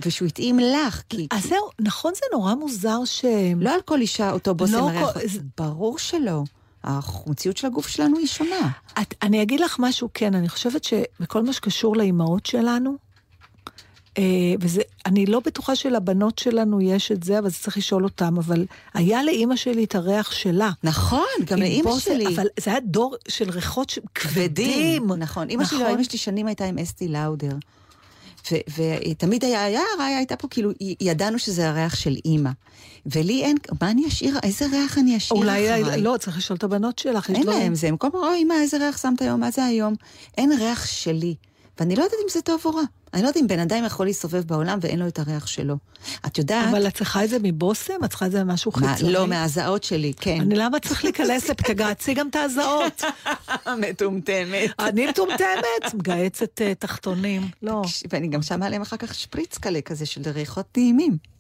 [0.05, 1.28] ושהוא התאים לך, כי...
[1.32, 3.26] אז זהו, נכון, זה נורא מוזר ש...
[3.57, 6.43] לא על כל אישה אותו בושם לא הריח, כל- זה- ברור שלא.
[6.84, 8.69] המציאות של הגוף שלנו היא שונה.
[9.01, 12.95] את, אני אגיד לך משהו, כן, אני חושבת שבכל מה שקשור לאימהות שלנו,
[14.59, 18.66] וזה, אני לא בטוחה שלבנות שלנו יש את זה, אבל זה צריך לשאול אותם, אבל
[18.93, 20.72] היה לאימא שלי את הריח שלה.
[20.84, 22.36] נכון, גם לאימא בושם, שלי.
[22.36, 25.11] אבל זה היה דור של ריחות ש- כבדים.
[25.18, 25.49] נכון.
[25.49, 25.89] אימא שלי, נכון.
[25.89, 27.55] אימא שלי שנים הייתה עם אסתי לאודר.
[28.78, 32.49] ותמיד היה, היה, הראיה הייתה פה, כאילו, ידענו שזה הריח של אימא.
[33.05, 36.01] ולי אין, מה אני אשאיר, איזה ריח אני אשאיר אולי, אחריי?
[36.01, 37.30] לא, צריך לשאול את הבנות שלך.
[37.30, 39.93] אין להם זה, הם כל פעם, אוי, אמא, איזה ריח שמת היום, מה זה היום?
[40.38, 41.36] אין ריח שלי.
[41.80, 42.82] ואני לא יודעת אם זה טוב או רע.
[43.13, 45.78] אני לא יודעת אם בן אדם יכול להסתובב בעולם ואין לו את הריח שלו.
[46.26, 46.67] את יודעת...
[46.69, 47.93] אבל את צריכה את זה מבושם?
[48.05, 49.13] את צריכה את זה ממשהו חיצוני?
[49.13, 50.41] לא, מהזעות שלי, כן.
[50.41, 53.03] אני למה צריך להיכנס לפתגעצי גם את ההזעות?
[53.82, 54.69] מטומטמת.
[54.80, 57.47] אני מטומטמת, מגהצת אה, תחתונים.
[57.61, 57.82] לא.
[58.09, 61.32] ואני גם שמה עליהם אחר כך שפריץ כזה של ריחות טעימים.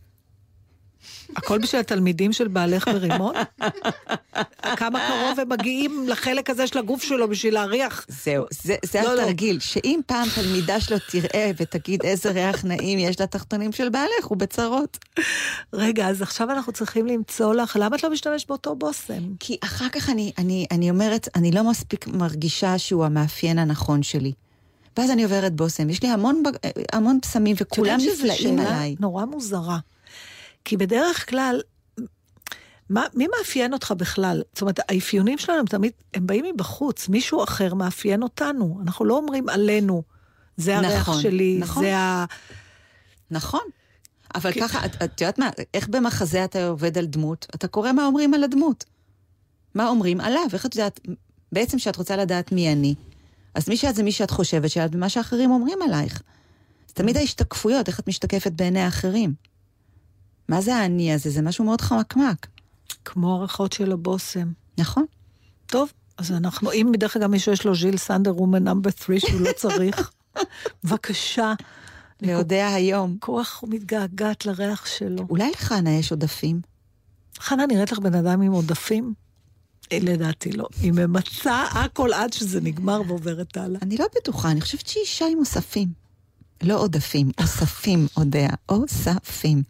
[1.35, 3.35] הכל בשביל התלמידים של בעלך ברימון?
[4.77, 8.05] כמה קרוב הם מגיעים לחלק הזה של הגוף שלו בשביל להריח?
[8.07, 9.21] זהו, זה, זה לא, לא.
[9.21, 14.37] התרגיל, שאם פעם תלמידה שלו תראה ותגיד איזה ריח נעים יש לתחתונים של בעלך, הוא
[14.37, 14.97] בצרות.
[15.73, 19.23] רגע, אז עכשיו אנחנו צריכים למצוא לך, למה את לא משתמשת באותו בושם?
[19.39, 24.31] כי אחר כך אני, אני, אני אומרת, אני לא מספיק מרגישה שהוא המאפיין הנכון שלי.
[24.97, 25.89] ואז אני עוברת בושם.
[25.89, 26.43] יש לי המון,
[26.93, 28.95] המון בשמים, וכולם נפלאים עליי.
[28.99, 29.77] נורא מוזרה.
[30.65, 31.61] כי בדרך כלל,
[32.89, 34.41] מה, מי מאפיין אותך בכלל?
[34.53, 38.79] זאת אומרת, האפיונים שלנו הם תמיד, הם באים מבחוץ, מישהו אחר מאפיין אותנו.
[38.83, 40.03] אנחנו לא אומרים עלינו,
[40.57, 41.83] זה הריח נכון, שלי, נכון.
[41.83, 42.25] זה ה...
[43.31, 43.61] נכון.
[44.35, 47.47] אבל כי- ככה, את, את יודעת מה, איך במחזה אתה עובד על דמות?
[47.55, 48.85] אתה קורא מה אומרים על הדמות.
[49.75, 50.45] מה אומרים עליו?
[50.53, 50.99] איך את יודעת,
[51.51, 52.95] בעצם כשאת רוצה לדעת מי אני,
[53.55, 56.21] אז מי שאת זה מי שאת חושבת שאת ומה שאחרים אומרים עלייך.
[56.87, 59.33] זה תמיד ההשתקפויות, איך את משתקפת בעיני האחרים.
[60.53, 61.29] מה זה האני הזה?
[61.29, 62.47] זה משהו מאוד חמקמק.
[63.05, 64.51] כמו הריחות של הבושם.
[64.77, 65.05] נכון?
[65.65, 69.41] טוב, אז אנחנו, אם דרך אגב מישהו יש לו ז'יל סנדר רומן נאמבר 3 שהוא
[69.41, 70.11] לא צריך,
[70.83, 71.53] בבקשה.
[72.21, 73.17] להודע היום.
[73.21, 75.25] כך מתגעגעת לריח שלו.
[75.29, 76.61] אולי לחנה יש עודפים?
[77.39, 79.13] חנה נראית לך בן אדם עם עודפים?
[79.91, 80.67] אה, לדעתי לא.
[80.81, 83.79] היא ממצה הכל עד שזה נגמר ועוברת הלאה.
[83.81, 85.87] אני לא בטוחה, אני חושבת שהיא אישה עם אוספים.
[86.63, 88.47] לא עודפים, אוספים, אודע.
[88.69, 89.63] אוספים.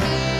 [0.00, 0.39] Yeah.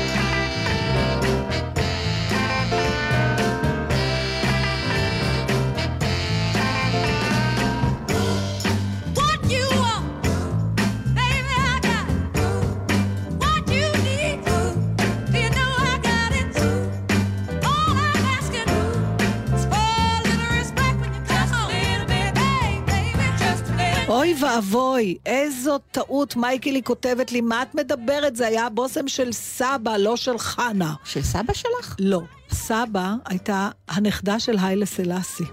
[24.11, 28.36] אוי ואבוי, איזו טעות מייקלי כותבת לי, מה את מדברת?
[28.36, 30.94] זה היה הבושם של סבא, לא של חנה.
[31.04, 31.96] של סבא שלך?
[31.98, 32.22] לא.
[32.52, 35.44] סבא הייתה הנכדה של היילה סלאסי.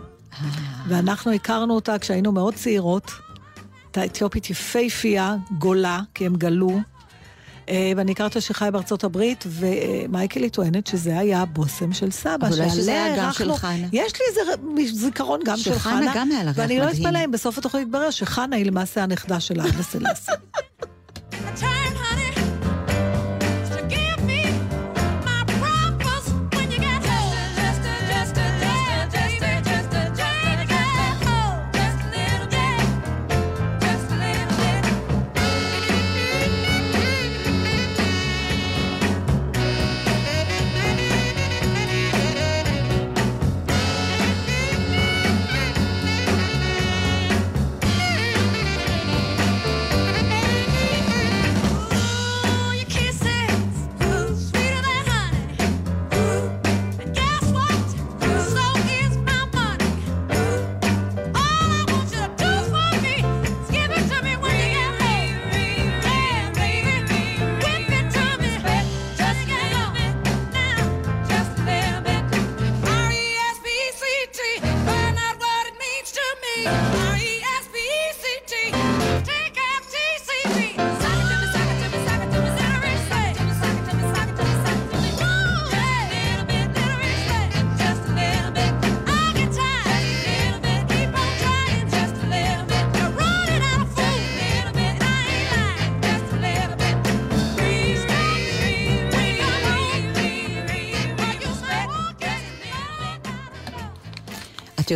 [0.87, 3.11] ואנחנו הכרנו אותה כשהיינו מאוד צעירות.
[3.85, 6.79] הייתה אתיופית יפייפייה, גולה, כי הם גלו.
[7.69, 12.35] אה, ואני הכרתי אותה שחיה בארצות הברית, ומייקלי טוענת שזה היה הבושם של סבא.
[12.47, 13.87] אבל אולי שזה היה גם של חנה.
[13.93, 14.51] יש לי איזה
[14.93, 16.11] זיכרון גם של שחנה חנה.
[16.15, 16.89] גם היה לה ריח ואני לא.
[16.89, 20.31] אתפלא אם בסוף התוכנית יתברר שחנה היא למעשה הנכדה של היילה סלאסי.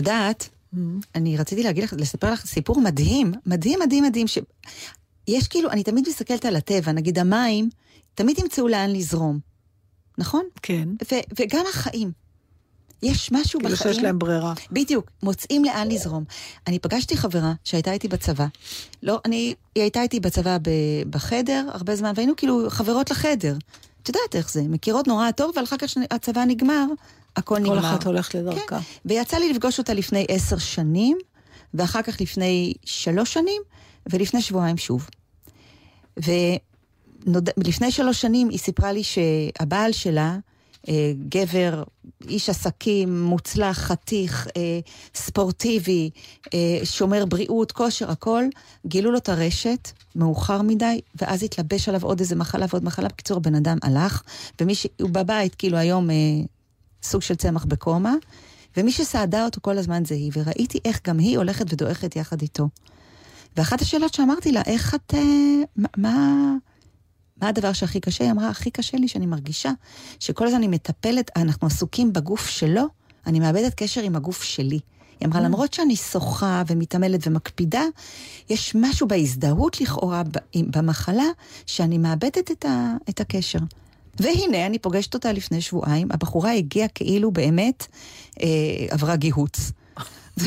[0.01, 0.49] יודעת,
[1.15, 4.37] אני רציתי להגיד לך, לספר לך סיפור מדהים, מדהים, מדהים, מדהים, ש...
[5.27, 7.69] יש כאילו, אני תמיד מסתכלת על הטבע, נגיד המים,
[8.15, 9.39] תמיד ימצאו לאן לזרום,
[10.17, 10.45] נכון?
[10.61, 10.89] כן.
[11.11, 12.11] ו- וגם החיים.
[13.03, 13.93] יש משהו כאילו בחיים...
[13.93, 14.53] שיש להם ברירה.
[14.71, 16.23] בדיוק, מוצאים לאן לזרום.
[16.67, 18.47] אני פגשתי חברה שהייתה איתי בצבא.
[19.03, 20.69] לא, אני, היא הייתה איתי בצבא ב,
[21.09, 23.57] בחדר הרבה זמן, והיינו כאילו חברות לחדר.
[24.03, 26.85] את יודעת איך זה, מכירות נורא טוב, אבל אחר כך כשהצבא נגמר,
[27.35, 27.79] הכל נגמר.
[27.79, 28.59] כל אחת הולכת לדרכה.
[28.67, 31.17] כן, ויצא לי לפגוש אותה לפני עשר שנים,
[31.73, 33.61] ואחר כך לפני שלוש שנים,
[34.11, 35.09] ולפני שבועיים שוב.
[37.57, 40.37] ולפני שלוש שנים היא סיפרה לי שהבעל שלה,
[40.89, 41.83] אה, גבר,
[42.29, 44.79] איש עסקים, מוצלח, חתיך, אה,
[45.15, 46.09] ספורטיבי,
[46.53, 48.43] אה, שומר בריאות, כושר, הכל,
[48.85, 53.07] גילו לו את הרשת מאוחר מדי, ואז התלבש עליו עוד איזה מחלה ועוד מחלה.
[53.07, 54.21] בקיצור, הבן אדם הלך,
[54.61, 54.87] ומי ש...
[55.01, 56.15] הוא בבית, כאילו היום אה,
[57.03, 58.13] סוג של צמח בקומה,
[58.77, 62.69] ומי שסעדה אותו כל הזמן זה היא, וראיתי איך גם היא הולכת ודועכת יחד איתו.
[63.57, 65.13] ואחת השאלות שאמרתי לה, איך את...
[65.13, 65.21] אה,
[65.75, 66.53] מה- מה...
[67.41, 68.23] הדבר שהכי קשה?
[68.23, 69.71] היא אמרה, הכי קשה לי שאני מרגישה
[70.19, 72.83] שכל הזמן אני מטפלת, אנחנו עסוקים בגוף שלו,
[73.27, 74.79] אני מאבדת קשר עם הגוף שלי.
[75.19, 77.83] היא אמרה, למרות שאני שוחה ומתעמלת ומקפידה,
[78.49, 80.23] יש משהו בהזדהות לכאורה
[80.55, 81.23] במחלה,
[81.65, 83.59] שאני מאבדת את, ה, את הקשר.
[84.21, 87.87] והנה, אני פוגשת אותה לפני שבועיים, הבחורה הגיעה כאילו באמת
[88.41, 88.47] אה,
[88.89, 89.71] עברה גיהוץ.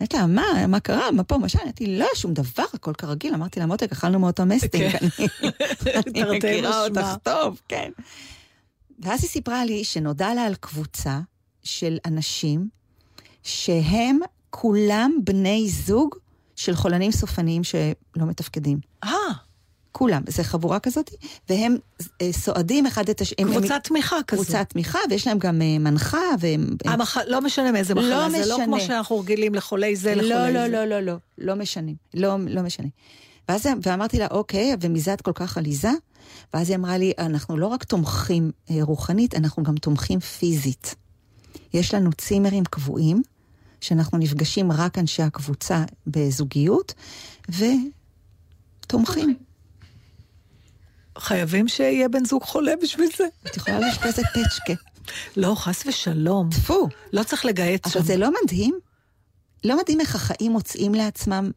[0.00, 1.10] אמרתי לה, מה, מה קרה?
[1.10, 1.58] מה פה, מה שם?
[1.62, 3.34] אמרתי, לא, שום דבר, הכל כרגיל.
[3.34, 5.06] אמרתי לה, מותק, אכלנו מאותו מסטינג, כן.
[6.06, 6.84] אני מכירה.
[6.84, 7.90] אותך טוב, כן.
[8.98, 11.20] ואז היא סיפרה לי שנודע לה על קבוצה
[11.62, 12.68] של אנשים
[13.42, 14.18] שהם
[14.50, 16.14] כולם בני זוג
[16.56, 18.78] של חולנים סופניים שלא מתפקדים.
[19.04, 19.10] אה,
[19.92, 21.10] כולם, זה חבורה כזאת,
[21.48, 21.76] והם
[22.22, 23.36] אה, סועדים אחד את השני.
[23.38, 24.42] הם- קבוצת תמיכה כזו.
[24.42, 26.66] קבוצת תמיכה, ויש להם גם אה, מנחה, והם...
[26.84, 27.16] הם- המח...
[27.26, 28.66] לא משנה מאיזה מחלה, לא זה לא משנה.
[28.66, 30.52] כמו שאנחנו רגילים לחולי זה, לחולי לא, זה.
[30.52, 32.86] לא, לא, לא, לא, לא משנים, לא, לא משנה.
[33.48, 35.90] ואז ואמרתי לה, אוקיי, ומזה את כל כך עליזה?
[36.54, 40.94] ואז היא אמרה לי, אנחנו לא רק תומכים אה, רוחנית, אנחנו גם תומכים פיזית.
[41.74, 43.22] יש לנו צימרים קבועים,
[43.80, 46.94] שאנחנו נפגשים רק אנשי הקבוצה בזוגיות,
[47.48, 49.36] ותומכים.
[51.20, 53.24] חייבים שיהיה בן זוג חולה בשביל זה.
[53.46, 54.72] את יכולה לאשפז את פצ'קה.
[55.36, 56.50] לא, חס ושלום.
[56.50, 56.88] טפו.
[57.12, 57.98] לא צריך לגהץ שם.
[57.98, 58.78] אבל זה לא מדהים?
[59.64, 61.50] לא מדהים איך החיים מוצאים לעצמם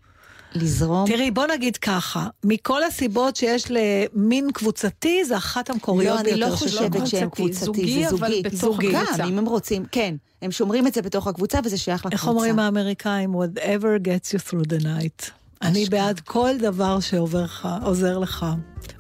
[0.56, 1.08] לזרום?
[1.08, 6.52] תראי, בוא נגיד ככה, מכל הסיבות שיש למין קבוצתי, זה אחת המקוריות לא, אני ביותר
[6.52, 7.08] לא חושבת.
[7.08, 8.42] שהם קבוצתי, זוגי, זה אבל זוגי.
[8.42, 8.98] בתוך זוגי.
[8.98, 9.18] הקבוצה.
[9.18, 10.16] גם, אם הם רוצים, כן.
[10.42, 12.16] הם שומרים את זה בתוך הקבוצה וזה שייך לקבוצה.
[12.16, 13.36] איך אומרים האמריקאים?
[13.36, 15.32] whatever gets you through the night.
[15.62, 18.46] אני בעד כל דבר שעובר לך, עוזר לך.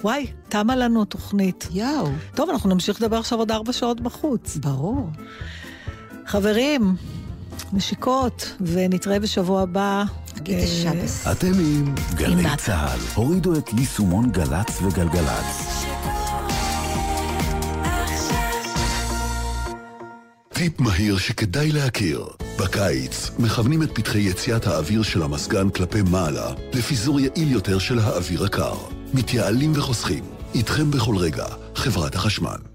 [0.04, 1.68] וואי, תמה לנו תוכנית.
[1.72, 4.58] יואו, טוב, אנחנו נמשיך לדבר עכשיו עוד ארבע שעות בחוץ.
[4.58, 5.10] ברור.
[6.26, 6.96] חברים,
[7.74, 10.04] נשיקות, ונתראה בשבוע הבא.
[10.40, 11.28] נגיד אה, השבס.
[11.28, 13.00] אתם עם גלי צה"ל.
[13.16, 15.86] הורידו את יישומון גל"צ וגלגלצ.
[20.54, 22.26] טיפ מהיר שכדאי להכיר.
[22.60, 28.44] בקיץ מכוונים את פתחי יציאת האוויר של המזגן כלפי מעלה לפיזור יעיל יותר של האוויר
[28.44, 29.03] הקר.
[29.14, 30.24] מתייעלים וחוסכים.
[30.56, 31.46] איתכם בכל רגע,
[31.76, 32.73] חברת החשמל.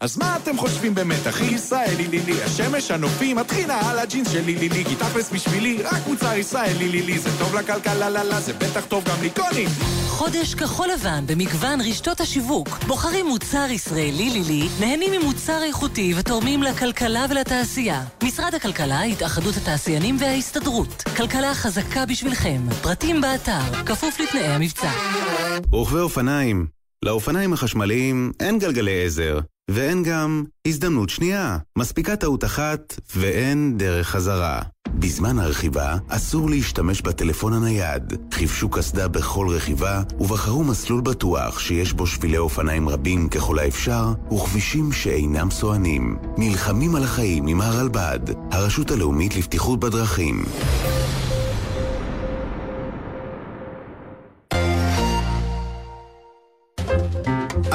[0.00, 2.42] אז מה אתם חושבים באמת, הכי ישראלי לי לי?
[2.42, 7.02] השמש, הנופים, הטחינה על הג'ינס שלי לי לי כי תכלס בשבילי, רק מוצר ישראלי לי
[7.02, 9.66] לי זה טוב לכלכלה לה לה, זה בטח טוב גם לי קוני
[10.18, 12.68] חודש כחול לבן במגוון רשתות השיווק.
[12.86, 18.04] בוחרים מוצר ישראלי לילי, נהנים ממוצר איכותי ותורמים לכלכלה ולתעשייה.
[18.24, 21.02] משרד הכלכלה, התאחדות התעשיינים וההסתדרות.
[21.16, 22.60] כלכלה חזקה בשבילכם.
[22.82, 24.90] פרטים באתר, כפוף לתנאי המבצע.
[25.72, 26.66] רוכבי אופניים.
[27.04, 29.38] לאופניים החשמליים אין גלגלי עזר,
[29.68, 31.58] ואין גם הזדמנות שנייה.
[31.78, 34.60] מספיקה טעות אחת, ואין דרך חזרה.
[34.94, 38.12] בזמן הרכיבה אסור להשתמש בטלפון הנייד.
[38.32, 44.92] חיפשו קסדה בכל רכיבה, ובחרו מסלול בטוח שיש בו שבילי אופניים רבים ככל האפשר, וכבישים
[44.92, 46.16] שאינם סוענים.
[46.38, 50.44] נלחמים על החיים עם הרלב"ד, הרשות הלאומית לבטיחות בדרכים.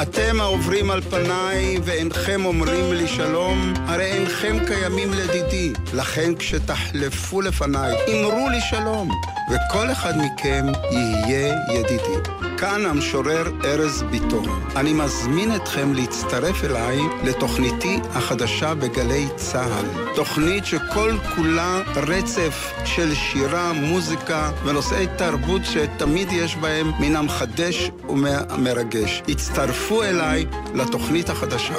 [0.08, 5.72] אתם העוברים על פניי ואינכם אומרים לי שלום, הרי אינכם קיימים לדידי.
[5.94, 9.08] לכן כשתחלפו לפניי, אמרו לי שלום,
[9.50, 12.53] וכל אחד מכם יהיה ידידי.
[12.58, 14.62] כאן המשורר ארז ביטון.
[14.76, 20.14] אני מזמין אתכם להצטרף אליי לתוכניתי החדשה בגלי צה"ל.
[20.14, 29.22] תוכנית שכל כולה רצף של שירה, מוזיקה ונושאי תרבות שתמיד יש בהם מן המחדש ומרגש.
[29.28, 31.74] הצטרפו אליי לתוכנית החדשה.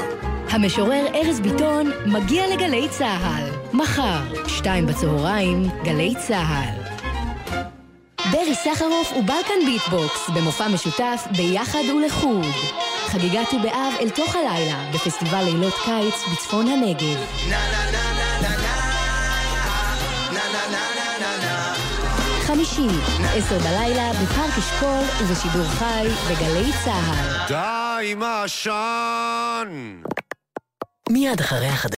[0.50, 3.50] המשורר ארז ביטון מגיע לגלי צה"ל.
[3.74, 6.85] מחר, שתיים בצהריים, גלי צה"ל.
[8.32, 12.46] ברי סחרוף ובלקן ביטבוקס במופע משותף ביחד ולחוד.
[13.08, 17.26] חגיגת ט"ו באב אל תוך הלילה בפסטיבל לילות קיץ בצפון הנגב.
[22.42, 22.88] חמישי,
[23.36, 27.48] עשר בלילה בפארק אשכול ובשידור חי בגלי צה"ל.
[27.48, 30.02] די עם העשן!
[31.10, 31.92] מיד אחרי החדשות.